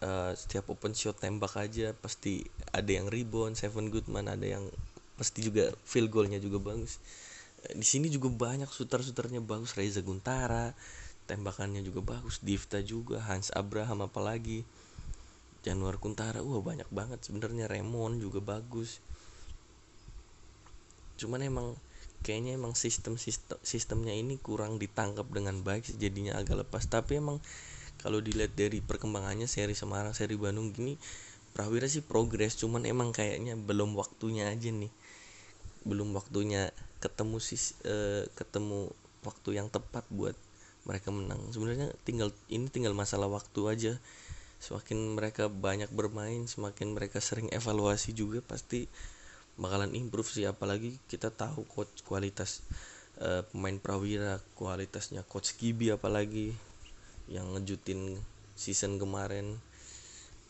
uh, 0.02 0.32
setiap 0.34 0.70
open 0.70 0.94
shot 0.94 1.18
tembak 1.18 1.54
aja 1.58 1.94
pasti 1.98 2.42
ada 2.74 2.90
yang 2.90 3.06
rebound 3.10 3.58
Seven 3.58 3.90
Goodman 3.90 4.30
ada 4.30 4.46
yang 4.46 4.66
pasti 5.14 5.46
juga 5.46 5.70
field 5.86 6.10
goalnya 6.10 6.42
juga 6.42 6.58
bagus. 6.58 6.98
Uh, 7.62 7.78
di 7.78 7.86
sini 7.86 8.10
juga 8.10 8.30
banyak 8.30 8.70
sutar-sutarnya 8.70 9.42
bagus 9.42 9.78
Reza 9.78 10.02
Guntara 10.02 10.74
tembakannya 11.24 11.80
juga 11.80 12.04
bagus 12.04 12.40
Divta 12.44 12.84
juga 12.84 13.16
Hans 13.24 13.48
Abraham 13.56 14.04
apalagi 14.04 14.60
Januar 15.64 15.96
Kuntara 15.96 16.44
wah 16.44 16.60
banyak 16.60 16.86
banget. 16.92 17.24
Sebenarnya 17.24 17.64
Remon 17.66 18.20
juga 18.20 18.44
bagus. 18.44 19.00
Cuman 21.16 21.40
emang 21.40 21.72
kayaknya 22.20 22.60
emang 22.60 22.76
sistem 22.76 23.16
sistem 23.16 23.56
sistemnya 23.64 24.12
ini 24.12 24.36
kurang 24.36 24.76
ditangkap 24.76 25.24
dengan 25.32 25.64
baik 25.64 25.88
jadinya 25.96 26.36
agak 26.36 26.68
lepas. 26.68 26.84
Tapi 26.84 27.18
emang 27.18 27.40
kalau 28.04 28.20
dilihat 28.20 28.52
dari 28.52 28.84
perkembangannya 28.84 29.48
seri 29.48 29.72
Semarang 29.72 30.12
seri 30.12 30.36
Bandung 30.36 30.76
gini 30.76 31.00
Prawira 31.54 31.86
sih 31.88 32.04
progres. 32.04 32.58
Cuman 32.60 32.84
emang 32.84 33.14
kayaknya 33.14 33.56
belum 33.56 33.96
waktunya 33.96 34.50
aja 34.50 34.68
nih. 34.68 34.90
Belum 35.88 36.12
waktunya 36.12 36.74
ketemu 36.98 37.40
sis 37.40 37.78
uh, 37.88 38.26
ketemu 38.34 38.92
waktu 39.24 39.56
yang 39.56 39.70
tepat 39.70 40.04
buat 40.10 40.34
mereka 40.84 41.14
menang. 41.14 41.40
Sebenarnya 41.54 41.94
tinggal 42.02 42.34
ini 42.50 42.68
tinggal 42.68 42.92
masalah 42.92 43.30
waktu 43.30 43.60
aja 43.70 43.92
semakin 44.62 45.18
mereka 45.18 45.46
banyak 45.52 45.90
bermain 45.92 46.46
semakin 46.48 46.96
mereka 46.96 47.20
sering 47.20 47.52
evaluasi 47.52 48.16
juga 48.16 48.40
pasti 48.40 48.88
bakalan 49.60 49.94
improve 49.94 50.28
sih. 50.30 50.46
Apalagi 50.46 50.98
kita 51.06 51.30
tahu 51.30 51.66
coach 51.68 52.02
kualitas 52.06 52.64
uh, 53.22 53.46
pemain 53.50 53.78
prawira 53.78 54.42
kualitasnya 54.58 55.22
coach 55.26 55.54
Kibi 55.54 55.94
apalagi 55.94 56.54
yang 57.30 57.54
ngejutin 57.56 58.18
season 58.54 58.98
kemarin. 58.98 59.58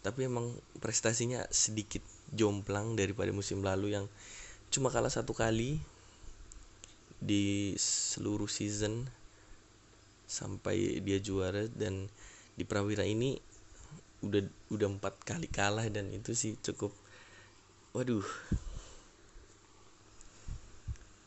Tapi 0.05 0.29
emang 0.29 0.53
prestasinya 0.85 1.49
sedikit 1.49 2.05
jomplang 2.29 2.93
daripada 2.93 3.33
musim 3.33 3.65
lalu 3.65 3.97
yang 3.97 4.07
cuma 4.69 4.93
kalah 4.93 5.09
satu 5.09 5.33
kali 5.33 5.81
di 7.25 7.73
seluruh 7.81 8.51
season 8.51 9.09
sampai 10.29 11.01
dia 11.01 11.17
juara. 11.25 11.65
Dan 11.73 12.13
di 12.55 12.69
Prawira 12.69 13.09
ini 13.09 13.41
udah 14.27 14.43
udah 14.75 14.89
empat 14.95 15.15
kali 15.29 15.49
kalah 15.59 15.87
dan 15.93 16.07
itu 16.19 16.33
sih 16.33 16.53
cukup 16.67 16.93
waduh. 17.97 18.25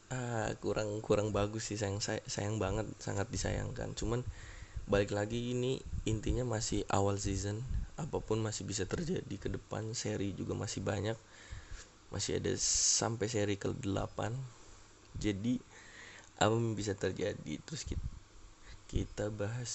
Ah, 0.08 0.50
kurang 0.64 1.04
kurang 1.04 1.30
bagus 1.36 1.64
sih 1.68 1.78
sayang 1.82 2.00
sayang 2.04 2.58
banget 2.64 2.88
sangat 3.06 3.28
disayangkan. 3.34 3.90
Cuman 4.00 4.22
balik 4.92 5.12
lagi 5.12 5.52
ini 5.52 5.84
intinya 6.08 6.48
masih 6.48 6.88
awal 6.88 7.20
season 7.20 7.60
apa 8.00 8.18
pun 8.24 8.40
masih 8.40 8.64
bisa 8.64 8.84
terjadi 8.88 9.36
ke 9.36 9.50
depan 9.52 9.84
seri 9.92 10.32
juga 10.32 10.54
masih 10.56 10.80
banyak 10.86 11.18
masih 12.14 12.40
ada 12.40 12.54
sampai 13.02 13.28
seri 13.28 13.56
ke 13.60 13.68
8 13.84 14.32
jadi 15.20 15.60
apa 16.40 16.54
yang 16.56 16.78
bisa 16.78 16.94
terjadi? 16.94 17.54
Terus 17.66 17.84
kita 17.84 18.08
kita 18.88 19.26
bahas 19.34 19.72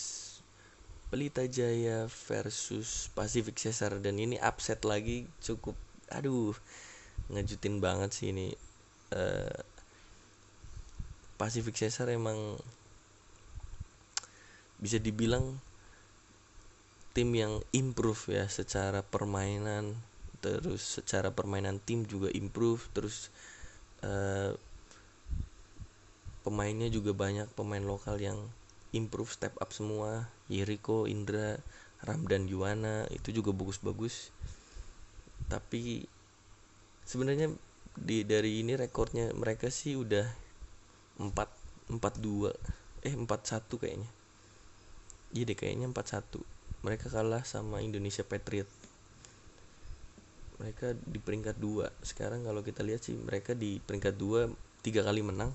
Pelita 1.12 1.44
Jaya 1.44 2.09
versus 2.09 3.12
Pacific 3.12 3.61
Cesar 3.61 4.01
dan 4.01 4.16
ini 4.16 4.40
upset 4.40 4.81
lagi 4.88 5.29
cukup 5.44 5.77
aduh 6.09 6.57
ngejutin 7.29 7.85
banget 7.85 8.16
sih 8.16 8.33
ini. 8.33 8.57
Uh, 9.12 9.61
Pacific 11.37 11.77
Cesar 11.77 12.09
emang 12.09 12.57
bisa 14.81 14.96
dibilang 14.96 15.61
tim 17.12 17.29
yang 17.37 17.61
improve 17.77 18.33
ya 18.33 18.48
secara 18.48 19.05
permainan 19.05 19.92
terus 20.40 20.96
secara 20.96 21.29
permainan 21.29 21.77
tim 21.77 22.09
juga 22.09 22.33
improve 22.33 22.88
terus 22.96 23.29
uh, 24.01 24.57
pemainnya 26.42 26.88
juga 26.88 27.12
banyak 27.12 27.46
pemain 27.53 27.85
lokal 27.85 28.16
yang 28.16 28.40
improve 28.92 29.33
step 29.33 29.57
up 29.59 29.72
semua. 29.72 30.28
Yeriko 30.52 31.09
Indra 31.09 31.57
Ramdan 32.05 32.46
Yuwana 32.46 33.09
itu 33.09 33.33
juga 33.33 33.50
bagus-bagus. 33.57 34.31
Tapi 35.48 36.05
sebenarnya 37.05 37.52
di 37.92 38.24
dari 38.24 38.64
ini 38.64 38.72
rekornya 38.76 39.37
mereka 39.37 39.68
sih 39.68 40.00
udah 40.00 40.24
empat 41.20 41.48
empat 41.92 42.14
dua 42.20 42.57
eh 43.05 43.12
empat 43.12 43.48
satu 43.48 43.81
kayaknya. 43.81 44.09
Iya 45.33 45.48
deh 45.48 45.57
kayaknya 45.57 45.88
empat 45.88 46.12
satu. 46.12 46.40
Mereka 46.85 47.09
kalah 47.09 47.42
sama 47.48 47.81
Indonesia 47.81 48.22
Patriot. 48.22 48.68
Mereka 50.61 50.94
di 51.09 51.18
peringkat 51.18 51.57
dua. 51.59 51.90
Sekarang 52.05 52.44
kalau 52.44 52.61
kita 52.61 52.85
lihat 52.85 53.02
sih 53.02 53.16
mereka 53.16 53.57
di 53.57 53.81
peringkat 53.83 54.14
dua 54.14 54.52
tiga 54.83 55.07
kali 55.07 55.22
menang 55.22 55.55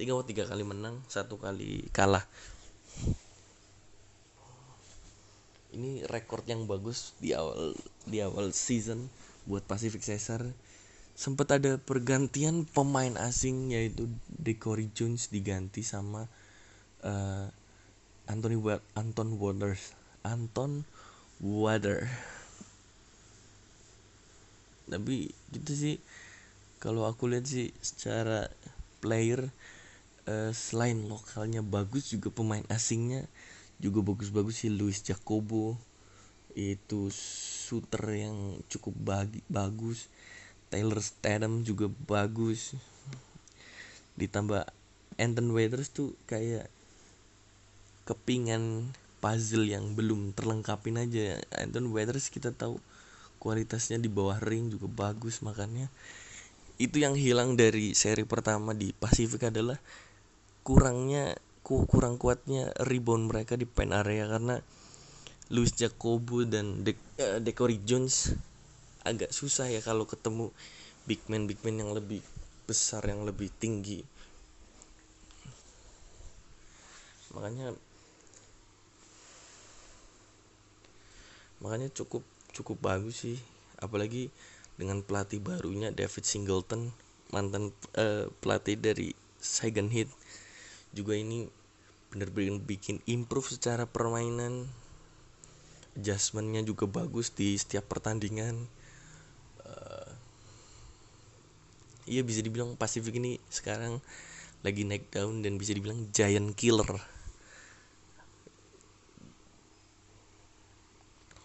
tiga 0.00 0.16
oh 0.16 0.24
tiga 0.24 0.48
kali 0.48 0.64
menang 0.64 0.96
satu 1.12 1.36
kali 1.36 1.84
kalah. 1.92 2.24
Ini 5.76 6.08
rekor 6.08 6.40
yang 6.48 6.64
bagus 6.64 7.12
di 7.20 7.36
awal 7.36 7.76
di 8.08 8.24
awal 8.24 8.56
season 8.56 9.12
buat 9.44 9.68
Pacific 9.68 10.00
Caesar 10.00 10.40
sempat 11.12 11.52
ada 11.52 11.76
pergantian 11.76 12.64
pemain 12.64 13.12
asing 13.20 13.76
yaitu 13.76 14.08
Decory 14.40 14.88
Jones 14.96 15.28
diganti 15.28 15.84
sama 15.84 16.24
uh, 17.04 17.46
Anthony 18.24 18.56
Wa 18.56 18.80
Anton 18.96 19.36
Waters. 19.36 19.92
Anton 20.24 20.88
Water. 21.44 22.08
Tapi 24.88 25.28
gitu 25.52 25.72
sih 25.76 25.96
kalau 26.80 27.04
aku 27.04 27.28
lihat 27.28 27.44
sih 27.44 27.68
secara 27.84 28.48
player 29.04 29.52
uh, 30.30 30.54
selain 30.54 30.94
lokalnya 31.10 31.66
bagus 31.66 32.14
juga 32.14 32.30
pemain 32.30 32.62
asingnya 32.70 33.26
juga 33.82 33.98
bagus-bagus 34.06 34.62
sih 34.62 34.70
Luis 34.70 35.02
Jacobo. 35.02 35.74
Itu 36.54 37.10
shooter 37.10 38.04
yang 38.14 38.36
cukup 38.70 38.94
bagi, 38.94 39.40
bagus. 39.50 40.06
Taylor 40.70 41.02
Statham 41.02 41.66
juga 41.66 41.90
bagus. 42.06 42.78
Ditambah 44.14 44.62
Anton 45.18 45.48
Waiters 45.50 45.90
tuh 45.90 46.14
kayak 46.30 46.70
kepingan 48.06 48.94
puzzle 49.18 49.66
yang 49.66 49.96
belum 49.98 50.36
terlengkapin 50.36 51.00
aja. 51.00 51.40
Anton 51.56 51.90
Waiters 51.90 52.30
kita 52.30 52.54
tahu 52.54 52.78
kualitasnya 53.40 53.96
di 53.96 54.12
bawah 54.12 54.36
ring 54.36 54.68
juga 54.68 54.84
bagus 54.86 55.40
makanya 55.40 55.88
itu 56.80 57.04
yang 57.04 57.12
hilang 57.12 57.60
dari 57.60 57.92
seri 57.92 58.24
pertama 58.24 58.72
di 58.72 58.96
Pasifik 58.96 59.52
adalah 59.52 59.76
kurangnya 60.66 61.36
ku, 61.64 61.86
kurang 61.86 62.18
kuatnya 62.18 62.72
rebound 62.82 63.30
mereka 63.30 63.56
di 63.56 63.64
pen 63.64 63.94
area 63.94 64.26
karena 64.26 64.60
Luis 65.50 65.74
Jacobo 65.74 66.46
dan 66.46 66.86
De 66.86 66.94
uh, 67.18 67.78
Jones 67.82 68.34
agak 69.02 69.32
susah 69.32 69.66
ya 69.66 69.80
kalau 69.82 70.06
ketemu 70.06 70.52
big 71.08 71.18
man 71.26 71.48
big 71.48 71.58
man 71.66 71.80
yang 71.80 71.90
lebih 71.90 72.22
besar 72.68 73.02
yang 73.02 73.26
lebih 73.26 73.50
tinggi. 73.58 74.06
Makanya 77.34 77.74
makanya 81.58 81.90
cukup 81.90 82.22
cukup 82.54 82.78
bagus 82.78 83.26
sih. 83.26 83.38
Apalagi 83.80 84.30
dengan 84.78 85.02
pelatih 85.02 85.42
barunya 85.42 85.90
David 85.90 86.22
Singleton 86.22 86.94
mantan 87.34 87.74
uh, 87.98 88.30
pelatih 88.38 88.78
dari 88.78 89.16
Saigon 89.40 89.88
Heat 89.90 90.19
juga 90.90 91.14
ini 91.14 91.46
bener-bener 92.10 92.58
bikin 92.58 92.98
improve 93.06 93.46
secara 93.46 93.86
permainan. 93.86 94.66
Adjustmentnya 95.94 96.62
juga 96.66 96.86
bagus 96.90 97.30
di 97.30 97.54
setiap 97.54 97.86
pertandingan. 97.86 98.66
Uh, 99.62 100.10
bisa 102.26 102.42
dibilang 102.42 102.74
Pacific 102.74 103.14
ini 103.18 103.38
sekarang 103.46 104.02
lagi 104.60 104.82
naik 104.84 105.08
down 105.14 105.40
dan 105.46 105.56
bisa 105.56 105.72
dibilang 105.72 106.10
giant 106.10 106.52
killer. 106.58 106.98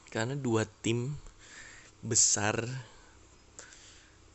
Karena 0.09 0.33
dua 0.39 0.63
tim 0.81 1.19
besar 1.99 2.63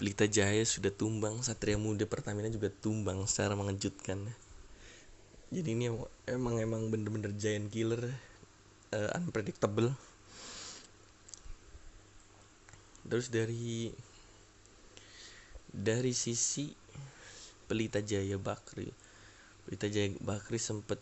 Pelita 0.01 0.25
Jaya 0.25 0.65
sudah 0.65 0.89
tumbang 0.89 1.45
Satria 1.45 1.77
Muda 1.77 2.09
Pertamina 2.09 2.49
juga 2.49 2.73
tumbang 2.73 3.25
secara 3.29 3.53
mengejutkan 3.53 4.33
jadi 5.51 5.75
ini 5.75 5.91
emang 6.31 6.63
emang 6.63 6.95
bener-bener 6.95 7.35
giant 7.35 7.67
killer 7.71 8.07
uh, 8.95 9.11
unpredictable. 9.19 9.91
Terus 13.03 13.27
dari 13.35 13.91
dari 15.71 16.15
sisi 16.15 16.71
Pelita 17.67 18.03
Jaya 18.03 18.39
Bakri 18.39 18.91
Pelita 19.67 19.87
Jaya 19.87 20.11
Bakri 20.19 20.59
sempat 20.59 20.99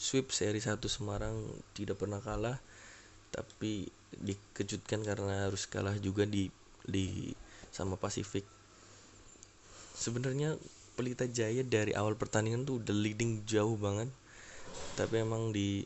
sweep 0.00 0.32
seri 0.32 0.60
1 0.60 0.76
Semarang 0.88 1.36
tidak 1.76 2.00
pernah 2.00 2.20
kalah 2.20 2.56
tapi 3.32 3.88
dikejutkan 4.16 5.04
karena 5.04 5.48
harus 5.48 5.64
kalah 5.64 5.96
juga 6.00 6.24
di 6.24 6.48
di 6.84 7.32
sama 7.70 7.94
Pasifik. 7.96 8.42
Sebenarnya 9.94 10.56
Pelita 11.00 11.24
Jaya 11.24 11.64
dari 11.64 11.96
awal 11.96 12.12
pertandingan 12.12 12.68
tuh 12.68 12.84
udah 12.84 12.92
leading 12.92 13.40
jauh 13.48 13.72
banget. 13.80 14.12
Tapi 15.00 15.24
emang 15.24 15.48
di 15.48 15.80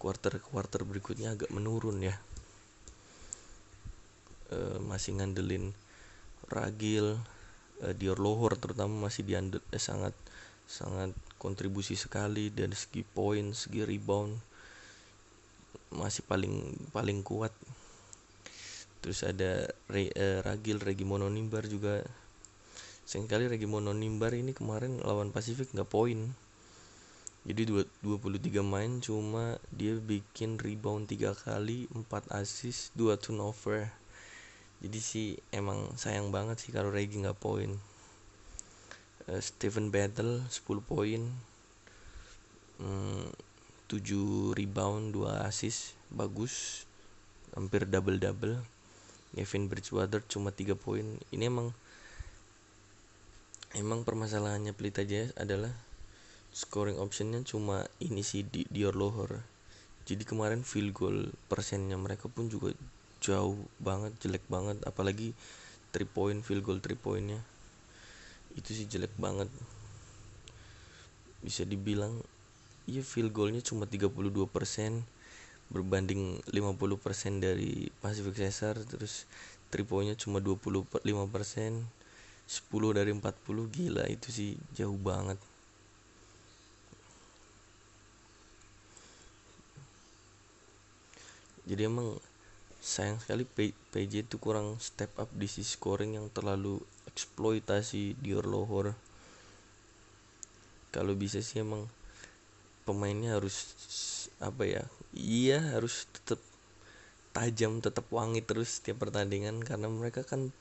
quarter-quarter 0.00 0.88
berikutnya 0.88 1.36
agak 1.36 1.52
menurun 1.52 2.00
ya. 2.00 2.16
E, 4.48 4.80
masih 4.80 5.20
ngandelin 5.20 5.76
Ragil 6.48 7.12
e, 7.84 7.92
Dior 7.92 8.16
Lohor 8.16 8.56
terutama 8.56 9.12
masih 9.12 9.28
diandel 9.28 9.60
eh, 9.68 9.76
sangat 9.76 10.16
sangat 10.64 11.12
kontribusi 11.36 11.92
sekali 11.92 12.48
dari 12.48 12.72
segi 12.72 13.04
poin 13.04 13.52
segi 13.52 13.84
rebound. 13.84 14.32
Masih 15.92 16.24
paling 16.24 16.72
paling 16.88 17.20
kuat. 17.20 17.52
Terus 19.04 19.28
ada 19.28 19.68
Re, 19.92 20.08
uh, 20.08 20.40
Ragil 20.40 20.80
Regimono 20.80 21.28
Nimbar 21.28 21.68
juga 21.68 22.00
sering 23.04 23.28
kali 23.28 23.44
Regimono 23.52 23.92
Nimbar 23.92 24.32
ini 24.32 24.56
kemarin 24.56 25.00
lawan 25.04 25.28
Pasifik 25.28 25.76
nggak 25.76 25.92
poin. 25.92 26.32
Jadi 27.44 27.68
23 27.68 28.64
main 28.64 29.04
cuma 29.04 29.60
dia 29.68 30.00
bikin 30.00 30.56
rebound 30.56 31.12
tiga 31.12 31.36
kali 31.36 31.84
4 31.92 32.08
assist 32.40 32.96
2 32.96 33.20
turnover. 33.20 33.92
Jadi 34.80 35.00
sih 35.00 35.28
emang 35.52 35.92
sayang 36.00 36.32
banget 36.32 36.64
sih 36.64 36.72
kalau 36.72 36.88
Regi 36.88 37.20
nggak 37.20 37.36
poin. 37.36 37.76
Uh, 39.28 39.40
Steven 39.44 39.92
Battle 39.92 40.40
10 40.48 40.64
poin. 40.88 41.20
Hmm, 42.80 43.28
7 43.92 44.56
rebound 44.56 45.12
2 45.12 45.44
assist 45.44 45.92
bagus. 46.08 46.88
Hampir 47.52 47.84
double 47.84 48.16
double 48.16 48.56
Kevin 49.36 49.68
Bridgewater 49.68 50.24
cuma 50.24 50.48
3 50.48 50.72
poin. 50.80 51.20
Ini 51.28 51.52
emang 51.52 51.76
emang 53.74 54.06
permasalahannya 54.06 54.70
Pelita 54.72 55.02
Jaya 55.02 55.34
adalah 55.34 55.74
scoring 56.54 57.02
optionnya 57.02 57.42
cuma 57.42 57.90
ini 57.98 58.22
sih 58.22 58.46
di 58.46 58.62
Dior 58.70 58.94
Lohor. 58.94 59.42
Jadi 60.06 60.22
kemarin 60.22 60.62
field 60.62 60.94
goal 60.94 61.34
persennya 61.50 61.98
mereka 61.98 62.30
pun 62.30 62.46
juga 62.46 62.70
jauh 63.18 63.58
banget 63.82 64.14
jelek 64.22 64.46
banget. 64.46 64.78
Apalagi 64.86 65.34
3 65.90 66.06
point 66.06 66.40
field 66.46 66.62
goal 66.62 66.78
3 66.78 66.94
poinnya 66.94 67.42
itu 68.54 68.70
sih 68.70 68.86
jelek 68.86 69.10
banget. 69.18 69.50
Bisa 71.42 71.66
dibilang 71.66 72.22
Iya 72.84 73.00
field 73.00 73.32
goalnya 73.32 73.64
cuma 73.64 73.88
32% 73.88 74.28
berbanding 75.72 76.36
50% 76.52 77.40
dari 77.40 77.88
Pacific 78.04 78.36
Caesar 78.36 78.76
terus 78.84 79.24
3 79.72 79.88
poinnya 79.88 80.12
cuma 80.20 80.44
25% 80.44 81.00
10 82.46 82.98
dari 82.98 83.10
40 83.12 83.74
gila 83.74 84.04
itu 84.08 84.28
sih 84.28 84.50
jauh 84.76 84.98
banget. 84.98 85.40
Jadi 91.64 91.82
emang 91.88 92.20
sayang 92.84 93.16
sekali 93.16 93.48
PJ 93.48 94.28
itu 94.28 94.36
kurang 94.36 94.76
step 94.76 95.08
up 95.16 95.32
di 95.32 95.48
sisi 95.48 95.80
scoring 95.80 96.20
yang 96.20 96.28
terlalu 96.28 96.76
eksploitasi 97.08 98.20
Dior 98.20 98.44
Lohor 98.44 98.92
kalau 100.94 101.18
bisa 101.18 101.42
sih 101.42 101.58
emang 101.58 101.90
pemainnya 102.86 103.34
harus 103.34 103.74
apa 104.38 104.62
ya? 104.62 104.86
Iya 105.10 105.58
harus 105.74 106.06
tetap 106.14 106.38
tajam 107.34 107.82
tetap 107.82 108.06
wangi 108.14 108.38
terus 108.46 108.78
setiap 108.78 109.02
pertandingan 109.02 109.58
karena 109.66 109.90
mereka 109.90 110.22
kan 110.22 110.54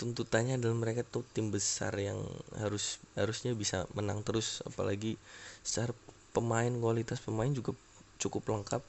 tuntutannya 0.00 0.56
adalah 0.56 0.80
mereka 0.80 1.04
tuh 1.04 1.20
tim 1.36 1.52
besar 1.52 1.92
yang 2.00 2.24
harus 2.56 2.96
harusnya 3.12 3.52
bisa 3.52 3.84
menang 3.92 4.24
terus. 4.24 4.64
Apalagi 4.64 5.20
secara 5.60 5.92
pemain 6.32 6.72
kualitas 6.80 7.20
pemain 7.20 7.52
juga 7.52 7.76
cukup 8.16 8.48
lengkap. 8.48 8.80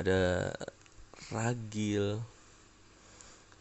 Ada 0.00 0.48
Ragil 1.28 2.24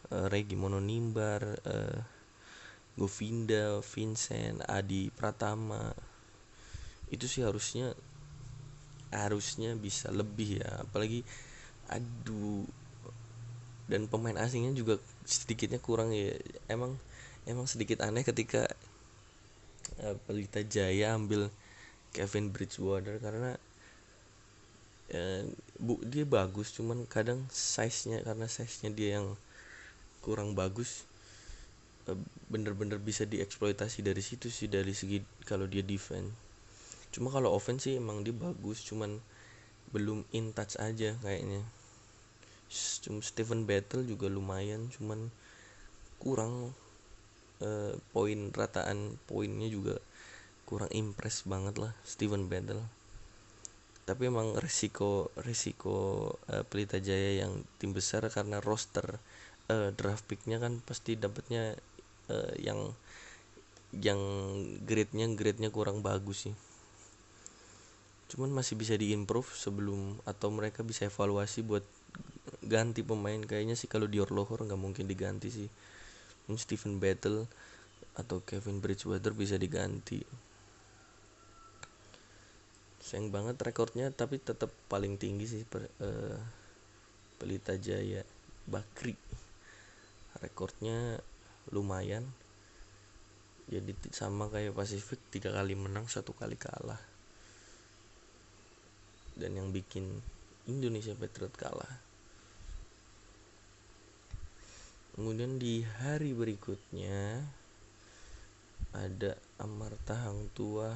uh, 0.08 0.28
Regi 0.32 0.56
Mononimbar 0.56 1.60
uh, 1.68 2.00
Govinda 2.96 3.84
Vincent 3.84 4.64
Adi 4.72 5.12
Pratama. 5.12 5.92
Itu 7.12 7.28
sih 7.28 7.44
harusnya 7.44 7.92
harusnya 9.12 9.76
bisa 9.76 10.16
lebih 10.16 10.64
ya. 10.64 10.88
Apalagi 10.88 11.28
aduh 11.92 12.64
dan 13.88 14.08
pemain 14.08 14.36
asingnya 14.40 14.76
juga 14.76 15.00
sedikitnya 15.28 15.84
kurang 15.84 16.16
ya. 16.16 16.34
Emang 16.72 16.96
emang 17.44 17.68
sedikit 17.68 18.02
aneh 18.04 18.24
ketika 18.24 18.66
uh, 20.04 20.16
Pelita 20.26 20.64
Jaya 20.64 21.16
ambil 21.16 21.52
Kevin 22.16 22.50
Bridgewater 22.56 23.20
karena 23.20 23.60
uh, 25.12 25.44
bu 25.78 26.00
dia 26.08 26.24
bagus 26.24 26.74
cuman 26.74 27.04
kadang 27.06 27.44
size 27.52 28.10
nya 28.10 28.24
karena 28.24 28.48
size 28.48 28.88
nya 28.88 28.92
dia 28.96 29.10
yang 29.22 29.28
kurang 30.26 30.58
bagus 30.58 31.08
eh, 32.10 32.20
bener-bener 32.52 33.00
bisa 33.00 33.24
dieksploitasi 33.24 34.04
dari 34.04 34.20
situ 34.20 34.52
sih 34.52 34.68
dari 34.68 34.92
segi 34.92 35.24
kalau 35.48 35.68
dia 35.70 35.84
defense. 35.84 36.32
Cuma 37.16 37.32
kalau 37.32 37.56
offense 37.56 37.88
sih 37.88 37.96
emang 37.96 38.28
dia 38.28 38.36
bagus 38.36 38.84
cuman 38.84 39.20
belum 39.96 40.28
in 40.36 40.52
touch 40.52 40.76
aja 40.84 41.16
kayaknya 41.24 41.64
Steven 42.70 43.64
Battle 43.64 44.04
juga 44.04 44.28
lumayan 44.28 44.92
cuman 44.92 45.32
kurang 46.20 46.76
uh, 47.64 47.94
poin 48.12 48.52
rataan 48.52 49.16
poinnya 49.30 49.70
juga 49.72 50.02
kurang 50.68 50.92
impress 50.92 51.48
banget 51.48 51.80
lah 51.80 51.96
Steven 52.04 52.52
Battle. 52.52 52.84
Tapi 54.08 54.32
emang 54.32 54.56
resiko 54.56 55.32
resiko 55.40 56.32
uh, 56.52 56.64
Pelita 56.68 57.00
Jaya 57.00 57.44
yang 57.44 57.64
tim 57.80 57.92
besar 57.96 58.24
karena 58.28 58.60
roster 58.60 59.20
uh, 59.72 59.90
draft 59.96 60.28
picknya 60.28 60.60
kan 60.60 60.80
pasti 60.84 61.16
dapatnya 61.16 61.76
uh, 62.32 62.54
yang 62.60 62.92
yang 63.96 64.20
grade-nya 64.84 65.32
grade-nya 65.32 65.72
kurang 65.72 66.04
bagus 66.04 66.48
sih. 66.48 66.56
Cuman 68.28 68.52
masih 68.52 68.76
bisa 68.76 69.00
diimprove 69.00 69.48
sebelum 69.56 70.20
atau 70.28 70.52
mereka 70.52 70.84
bisa 70.84 71.08
evaluasi 71.08 71.64
buat 71.64 71.84
ganti 72.68 73.02
pemain. 73.02 73.40
Kayaknya 73.40 73.80
sih 73.80 73.88
kalau 73.88 74.06
Dior 74.06 74.30
Lohor 74.30 74.62
nggak 74.68 74.78
mungkin 74.78 75.08
diganti 75.08 75.50
sih. 75.50 75.70
Mungkin 76.48 76.62
Stephen 76.62 77.00
Battle 77.00 77.48
atau 78.20 78.44
Kevin 78.44 78.84
Bridgewater 78.84 79.32
bisa 79.32 79.56
diganti. 79.56 80.22
Sayang 83.00 83.32
banget 83.32 83.56
rekornya 83.64 84.12
tapi 84.12 84.38
tetap 84.44 84.68
paling 84.92 85.16
tinggi 85.16 85.48
sih 85.48 85.64
per, 85.64 85.88
uh, 86.04 86.38
Pelita 87.40 87.80
Jaya 87.80 88.22
Bakri. 88.68 89.16
Rekornya 90.44 91.18
lumayan. 91.72 92.28
Jadi 93.68 93.92
sama 94.16 94.48
kayak 94.48 94.76
Pasifik 94.76 95.20
tiga 95.32 95.52
kali 95.52 95.76
menang 95.76 96.08
satu 96.08 96.36
kali 96.36 96.56
kalah. 96.60 97.00
Dan 99.38 99.56
yang 99.56 99.70
bikin 99.72 100.08
Indonesia 100.68 101.14
Patriot 101.16 101.54
kalah 101.56 102.07
kemudian 105.18 105.58
di 105.58 105.82
hari 105.82 106.30
berikutnya 106.38 107.42
ada 108.94 109.34
Amarta 109.58 110.14
Hang 110.14 110.46
Tua 110.54 110.94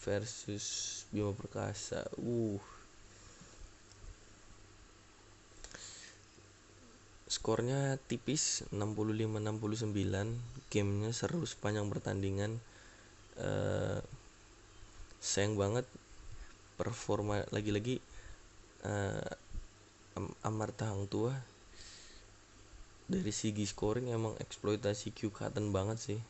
versus 0.00 1.04
Bima 1.12 1.36
Perkasa. 1.36 2.00
Uh. 2.16 2.56
Skornya 7.28 8.00
tipis 8.08 8.64
65-69 8.72 9.92
gamenya 10.72 11.12
seru 11.12 11.44
sepanjang 11.44 11.92
pertandingan. 11.92 12.56
Uh, 13.36 14.00
sayang 15.20 15.60
banget 15.60 15.84
performa 16.80 17.44
lagi-lagi 17.52 18.00
uh, 18.88 19.28
Amarta 20.40 20.88
Hang 20.88 21.04
Tua 21.04 21.55
dari 23.06 23.30
segi 23.30 23.62
scoring 23.62 24.10
emang 24.10 24.34
eksploitasi 24.42 25.14
Q 25.14 25.30
Cotton 25.30 25.70
banget 25.70 25.98
sih. 26.02 26.20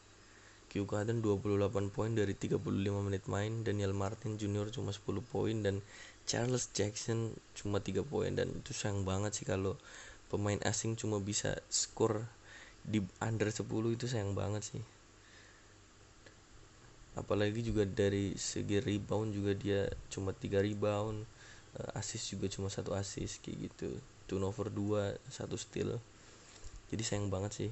Q 0.68 0.84
Cotton 0.84 1.24
28 1.24 1.88
poin 1.88 2.12
dari 2.12 2.36
35 2.36 2.60
menit 3.00 3.24
main 3.32 3.64
Daniel 3.64 3.96
Martin 3.96 4.36
Junior 4.36 4.68
cuma 4.68 4.92
10 4.92 5.24
poin 5.24 5.56
dan 5.64 5.80
Charles 6.28 6.68
Jackson 6.76 7.32
cuma 7.56 7.80
3 7.80 8.04
poin 8.04 8.28
dan 8.28 8.52
itu 8.52 8.76
sayang 8.76 9.08
banget 9.08 9.32
sih 9.40 9.48
kalau 9.48 9.80
pemain 10.28 10.60
asing 10.68 11.00
cuma 11.00 11.16
bisa 11.16 11.56
skor 11.72 12.28
di 12.84 13.00
under 13.24 13.48
10 13.48 13.64
itu 13.96 14.04
sayang 14.04 14.36
banget 14.36 14.76
sih. 14.76 14.82
Apalagi 17.16 17.64
juga 17.64 17.88
dari 17.88 18.36
segi 18.36 18.84
rebound 18.84 19.32
juga 19.32 19.56
dia 19.56 19.88
cuma 20.12 20.36
tiga 20.36 20.60
rebound 20.60 21.24
uh, 21.80 21.96
assist 21.96 22.36
juga 22.36 22.52
cuma 22.52 22.68
satu 22.68 22.92
assist 22.92 23.40
kayak 23.40 23.72
gitu. 23.72 23.88
Turnover 24.28 24.68
dua 24.68 25.16
satu 25.32 25.56
steal 25.56 25.96
jadi 26.92 27.02
sayang 27.02 27.28
banget 27.32 27.52
sih. 27.54 27.70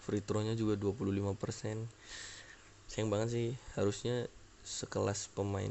Free 0.00 0.24
throw-nya 0.24 0.56
juga 0.56 0.74
25% 0.80 1.86
sayang 2.90 3.06
banget 3.06 3.28
sih 3.30 3.48
harusnya 3.78 4.26
sekelas 4.66 5.30
pemain 5.30 5.70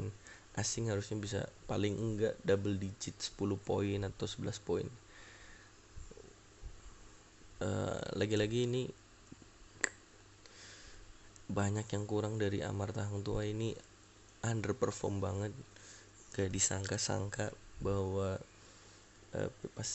asing 0.58 0.90
harusnya 0.90 1.20
bisa 1.20 1.40
paling 1.70 1.94
enggak 1.94 2.34
double 2.42 2.74
digit 2.74 3.14
10 3.14 3.54
poin 3.60 4.00
atau 4.02 4.26
11 4.26 4.66
poin. 4.66 4.88
Uh, 7.60 8.00
lagi-lagi 8.16 8.64
ini 8.64 8.88
banyak 11.50 11.86
yang 11.92 12.04
kurang 12.08 12.40
dari 12.40 12.64
Amarta 12.64 13.04
Hang 13.04 13.22
Tua 13.22 13.46
ini 13.46 13.76
underperform 14.42 15.22
banget. 15.22 15.52
Gak 16.34 16.50
disangka-sangka 16.50 17.52
bahwa 17.84 18.40
uh, 19.36 19.50
pas 19.76 19.90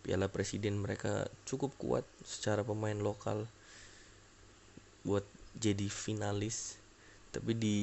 Piala 0.00 0.32
Presiden 0.32 0.80
mereka 0.80 1.28
cukup 1.44 1.76
kuat 1.76 2.04
secara 2.24 2.64
pemain 2.64 2.96
lokal 2.96 3.44
buat 5.04 5.24
jadi 5.56 5.86
finalis. 5.92 6.80
Tapi 7.30 7.52
di 7.54 7.76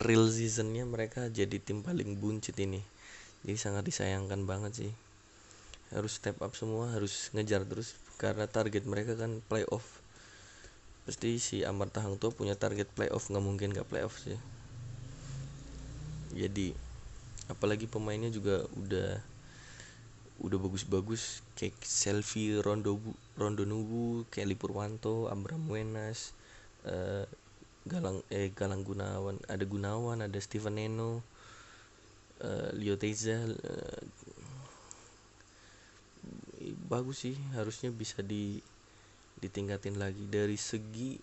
real 0.00 0.28
seasonnya 0.28 0.84
mereka 0.84 1.32
jadi 1.32 1.56
tim 1.60 1.80
paling 1.80 2.20
buncit 2.20 2.54
ini. 2.60 2.82
Jadi 3.44 3.56
sangat 3.56 3.84
disayangkan 3.88 4.44
banget 4.44 4.72
sih. 4.86 4.92
Harus 5.92 6.16
step 6.20 6.40
up 6.40 6.52
semua 6.56 6.92
harus 6.92 7.32
ngejar 7.32 7.64
terus. 7.64 7.96
Karena 8.20 8.48
target 8.48 8.84
mereka 8.84 9.16
kan 9.16 9.40
playoff. 9.48 10.00
Pasti 11.04 11.36
si 11.36 11.60
Amarta 11.64 12.00
Hang 12.00 12.16
tuh 12.16 12.32
punya 12.32 12.56
target 12.56 12.88
playoff. 12.92 13.28
Nggak 13.28 13.44
mungkin 13.44 13.68
nggak 13.72 13.88
playoff 13.88 14.16
sih. 14.20 14.36
Jadi 16.34 16.74
apalagi 17.46 17.84
pemainnya 17.84 18.32
juga 18.32 18.64
udah 18.72 19.20
udah 20.42 20.58
bagus-bagus 20.58 21.46
kayak 21.54 21.78
Selfie 21.84 22.58
Rondo 22.58 22.98
Rondo 23.38 23.62
Nubu 23.62 24.26
Kelly 24.34 24.58
Purwanto 24.58 25.30
Abram 25.30 25.62
Wenas 25.70 26.34
uh, 26.88 27.22
Galang 27.86 28.24
eh 28.32 28.50
Galang 28.50 28.82
Gunawan 28.82 29.38
ada 29.46 29.62
Gunawan 29.62 30.24
ada 30.26 30.38
Steven 30.42 30.74
Neno 30.74 31.22
uh, 32.42 32.70
Leo 32.74 32.98
Teza 32.98 33.46
uh, 33.46 34.02
bagus 36.88 37.28
sih 37.28 37.36
harusnya 37.52 37.92
bisa 37.92 38.24
di 38.24 38.60
ditingkatin 39.40 40.00
lagi. 40.00 40.24
Dari 40.28 40.56
segi 40.56 41.20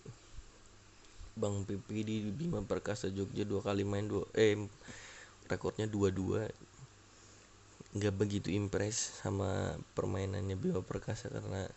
Bang 1.32 1.64
Pipi 1.64 2.04
di 2.04 2.16
Bima 2.28 2.60
Perkasa 2.62 3.08
Jogja 3.08 3.42
dua 3.42 3.64
kali 3.64 3.82
main 3.82 4.04
dua 4.04 4.28
eh 4.36 4.54
rekornya 5.48 5.88
dua 5.88 6.12
dua 6.12 6.46
nggak 7.92 8.14
begitu 8.16 8.48
impress 8.48 9.20
sama 9.20 9.76
permainannya 9.92 10.56
Bima 10.56 10.80
Perkasa 10.80 11.28
karena 11.28 11.68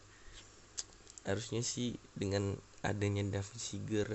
harusnya 1.28 1.60
sih 1.66 2.00
dengan 2.16 2.56
adanya 2.86 3.26
David 3.26 3.60
Siger 3.60 4.10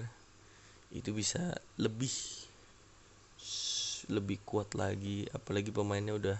itu 0.90 1.10
bisa 1.12 1.58
lebih 1.76 2.10
lebih 4.10 4.42
kuat 4.42 4.74
lagi. 4.74 5.26
Apalagi 5.30 5.70
pemainnya 5.70 6.16
udah 6.16 6.38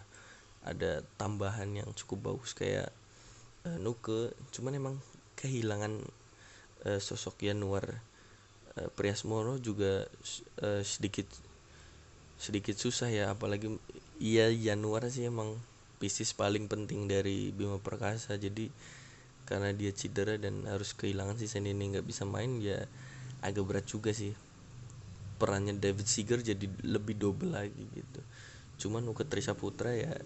ada 0.66 1.04
tambahan 1.16 1.70
yang 1.70 1.90
cukup 1.94 2.34
bagus 2.34 2.56
kayak 2.56 2.90
uh, 3.68 3.78
Nuke. 3.78 4.34
Cuman 4.54 4.74
emang 4.74 4.96
kehilangan 5.38 6.02
uh, 6.88 7.00
sosok 7.00 7.46
Yanuar 7.46 7.84
uh, 8.78 8.88
Priasmoro 8.94 9.60
juga 9.60 10.06
uh, 10.64 10.82
sedikit 10.82 11.26
sedikit 12.40 12.72
susah 12.72 13.12
ya 13.12 13.36
apalagi 13.36 13.68
iya 14.16 14.48
Januar 14.48 15.04
sih 15.12 15.28
emang 15.28 15.60
bisnis 16.00 16.32
paling 16.32 16.64
penting 16.64 17.04
dari 17.04 17.52
Bima 17.52 17.76
Perkasa. 17.76 18.32
Jadi 18.40 18.72
karena 19.44 19.76
dia 19.76 19.92
cedera 19.92 20.40
dan 20.40 20.64
harus 20.64 20.96
kehilangan 20.96 21.36
si 21.36 21.46
ini 21.60 21.76
nggak 21.76 22.06
bisa 22.08 22.24
main 22.24 22.56
ya 22.64 22.88
agak 23.44 23.64
berat 23.68 23.86
juga 23.86 24.16
sih. 24.16 24.32
Perannya 25.36 25.76
David 25.76 26.08
Seager 26.08 26.40
jadi 26.40 26.64
lebih 26.84 27.20
double 27.20 27.52
lagi 27.52 27.84
gitu. 27.92 28.20
Cuman 28.80 29.04
Nuke 29.04 29.28
Trisa 29.28 29.52
Putra 29.52 29.92
ya 29.92 30.16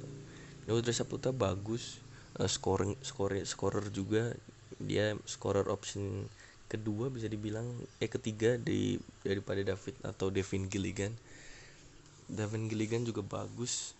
Nuke 0.71 0.87
Trisa 0.87 1.03
Putra 1.03 1.35
bagus 1.35 1.99
uh, 2.39 2.47
scoring 2.47 2.95
scorer 3.03 3.43
scorer 3.43 3.91
juga. 3.91 4.31
Dia 4.79 5.19
scorer 5.27 5.67
option 5.67 6.31
kedua 6.71 7.11
bisa 7.11 7.27
dibilang 7.27 7.67
eh 7.99 8.11
ketiga 8.11 8.59
di 8.59 8.99
daripada 9.23 9.63
David 9.63 9.95
atau 10.07 10.31
Devin 10.31 10.67
Gilligan 10.71 11.15
Devin 12.31 12.71
Gilligan 12.71 13.05
juga 13.05 13.21
bagus. 13.21 13.93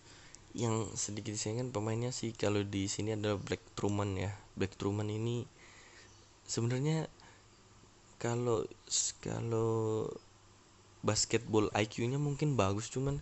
Yang 0.55 0.95
sedikit 0.95 1.35
sayangkan 1.35 1.75
pemainnya 1.75 2.15
sih 2.15 2.31
kalau 2.31 2.63
di 2.63 2.87
sini 2.87 3.13
adalah 3.13 3.35
Black 3.35 3.61
Truman 3.75 4.15
ya. 4.15 4.31
Black 4.55 4.79
Truman 4.79 5.11
ini 5.11 5.43
sebenarnya 6.47 7.11
kalau 8.17 8.63
kalau 9.19 10.09
basketball 11.05 11.69
IQ-nya 11.75 12.17
mungkin 12.17 12.55
bagus 12.55 12.89
cuman 12.89 13.19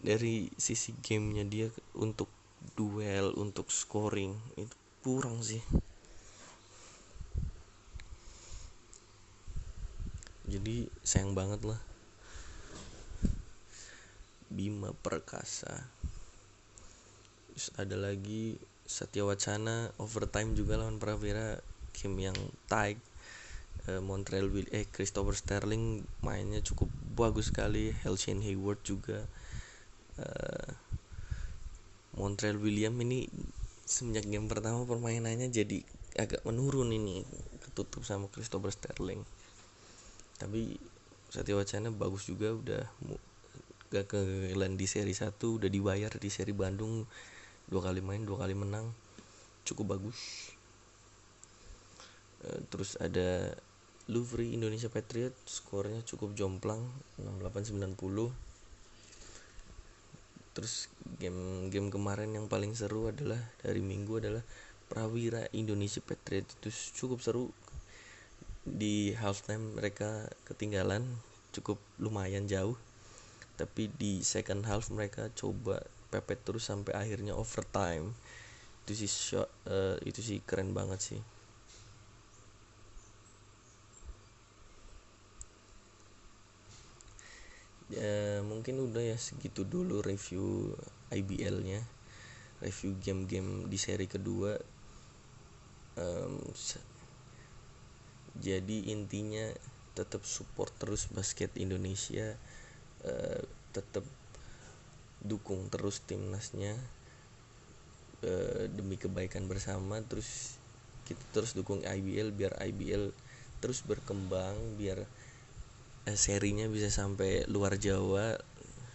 dari 0.00 0.48
sisi 0.56 0.96
gamenya 1.04 1.44
dia 1.44 1.68
untuk 1.92 2.30
duel 2.78 3.36
untuk 3.36 3.68
scoring 3.68 4.32
itu 4.56 4.76
kurang 5.02 5.42
sih. 5.42 5.60
Jadi 10.46 10.86
sayang 11.04 11.34
banget 11.34 11.62
lah 11.66 11.89
Bima 14.50 14.90
Perkasa. 14.92 15.86
Terus 17.54 17.70
ada 17.78 17.96
lagi 17.96 18.58
Satya 18.90 19.22
Wacana 19.22 19.94
overtime 20.02 20.58
juga 20.58 20.74
lawan 20.74 20.98
Prawira 20.98 21.62
game 21.94 22.26
yang 22.26 22.38
tight 22.66 22.98
uh, 23.86 24.02
Montreal 24.02 24.50
Will 24.50 24.66
eh 24.74 24.84
Christopher 24.90 25.38
Sterling 25.38 26.02
mainnya 26.26 26.58
cukup 26.60 26.90
bagus 27.14 27.54
sekali 27.54 27.94
Helshane 28.02 28.42
Hayward 28.42 28.82
juga. 28.82 29.24
Uh, 30.18 30.70
Montreal 32.18 32.58
William 32.58 32.92
ini 33.00 33.30
semenjak 33.86 34.26
game 34.26 34.50
pertama 34.50 34.82
permainannya 34.82 35.48
jadi 35.48 35.86
agak 36.18 36.42
menurun 36.42 36.90
ini 36.90 37.22
ketutup 37.62 38.02
sama 38.02 38.26
Christopher 38.28 38.74
Sterling. 38.74 39.22
Tapi 40.42 40.74
Satya 41.30 41.54
Wacana 41.54 41.94
bagus 41.94 42.26
juga 42.26 42.50
udah 42.50 42.82
kegagalan 43.90 44.78
di 44.78 44.86
seri 44.86 45.10
1 45.10 45.34
udah 45.34 45.66
dibayar 45.66 46.14
di 46.14 46.30
seri 46.30 46.54
Bandung 46.54 47.02
dua 47.66 47.90
kali 47.90 47.98
main 47.98 48.22
dua 48.22 48.46
kali 48.46 48.54
menang. 48.54 48.86
Cukup 49.66 49.98
bagus. 49.98 50.54
Uh, 52.46 52.62
terus 52.70 52.94
ada 53.02 53.52
Louvre 54.10 54.46
Indonesia 54.46 54.88
Patriot 54.90 55.34
skornya 55.44 56.00
cukup 56.02 56.34
jomplang 56.34 56.82
6890 57.20 57.94
terus 60.50 60.90
game 61.22 61.70
game 61.70 61.94
kemarin 61.94 62.34
yang 62.34 62.50
paling 62.50 62.74
seru 62.74 63.06
adalah 63.06 63.38
dari 63.62 63.78
minggu 63.78 64.18
adalah 64.18 64.42
Prawira 64.90 65.46
Indonesia 65.54 66.02
Patriot 66.02 66.48
itu 66.58 66.74
cukup 66.98 67.22
seru. 67.22 67.46
Di 68.66 69.14
halftime 69.14 69.78
mereka 69.78 70.26
ketinggalan 70.50 71.06
cukup 71.54 71.78
lumayan 72.02 72.50
jauh 72.50 72.74
tapi 73.60 73.92
di 74.00 74.24
second 74.24 74.64
half 74.64 74.88
mereka 74.88 75.28
coba 75.36 75.84
pepet 76.08 76.40
terus 76.40 76.64
sampai 76.64 76.96
akhirnya 76.96 77.36
overtime. 77.36 78.16
Itu 78.88 78.92
sih 78.96 79.10
shot, 79.12 79.52
uh, 79.68 80.00
itu 80.08 80.24
sih 80.24 80.40
keren 80.48 80.72
banget 80.72 81.00
sih. 81.12 81.20
Ya 87.92 88.40
mungkin 88.40 88.80
udah 88.80 89.02
ya 89.12 89.16
segitu 89.20 89.68
dulu 89.68 90.00
review 90.00 90.72
IBL-nya 91.12 91.84
review 92.64 92.96
game-game 93.00 93.66
di 93.68 93.78
seri 93.80 94.06
kedua. 94.08 94.56
Um, 96.00 96.40
jadi 98.40 98.94
intinya 98.94 99.52
tetap 99.98 100.22
support 100.22 100.70
terus 100.78 101.10
basket 101.10 101.50
Indonesia 101.58 102.38
uh, 103.06 103.40
tetap 103.70 104.04
dukung 105.20 105.68
terus 105.68 106.00
timnasnya 106.04 106.74
uh, 108.24 108.64
demi 108.72 108.96
kebaikan 108.96 109.44
bersama 109.46 110.00
terus 110.04 110.56
kita 111.04 111.20
terus 111.34 111.52
dukung 111.52 111.84
IBL 111.84 112.32
biar 112.32 112.56
IBL 112.60 113.12
terus 113.60 113.84
berkembang 113.84 114.56
biar 114.80 115.04
uh, 116.08 116.16
serinya 116.16 116.64
bisa 116.68 116.88
sampai 116.88 117.44
luar 117.50 117.76
Jawa. 117.76 118.40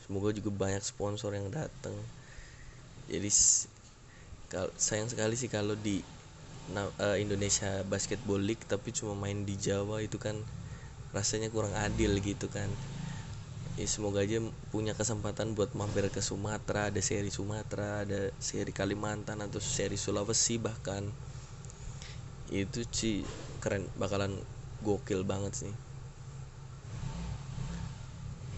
Semoga 0.05 0.29
juga 0.37 0.53
banyak 0.53 0.85
sponsor 0.85 1.33
yang 1.33 1.49
datang 1.49 1.97
jadi 3.05 3.29
sayang 4.77 5.09
sekali 5.09 5.37
sih 5.37 5.49
kalau 5.49 5.77
di 5.77 6.01
uh, 6.73 7.17
Indonesia 7.17 7.85
Basketball 7.85 8.41
League 8.41 8.65
tapi 8.65 8.89
cuma 8.89 9.13
main 9.13 9.45
di 9.45 9.53
Jawa 9.57 10.01
itu 10.01 10.17
kan 10.17 10.37
rasanya 11.13 11.53
kurang 11.53 11.77
adil 11.77 12.17
gitu 12.19 12.49
kan 12.49 12.67
ya 13.75 13.87
semoga 13.91 14.23
aja 14.23 14.39
punya 14.71 14.95
kesempatan 14.95 15.51
buat 15.51 15.75
mampir 15.75 16.07
ke 16.07 16.23
Sumatera 16.23 16.87
ada 16.87 17.01
seri 17.03 17.27
Sumatera 17.27 18.07
ada 18.07 18.31
seri 18.39 18.71
Kalimantan 18.71 19.43
atau 19.43 19.59
seri 19.59 19.99
Sulawesi 19.99 20.55
bahkan. 20.55 21.11
Itu 22.47 22.87
sih 22.87 23.27
keren 23.59 23.91
bakalan 23.99 24.39
gokil 24.79 25.27
banget 25.27 25.67
sih. 25.67 25.73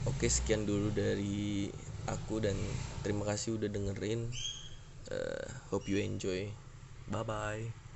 Oke 0.06 0.30
sekian 0.30 0.70
dulu 0.70 0.94
dari 0.94 1.68
aku 2.06 2.40
dan 2.40 2.56
terima 3.02 3.26
kasih 3.26 3.58
udah 3.58 3.70
dengerin. 3.74 4.30
Uh, 5.10 5.48
hope 5.74 5.90
you 5.90 5.98
enjoy. 5.98 6.46
Bye 7.10 7.24
bye 7.26 7.87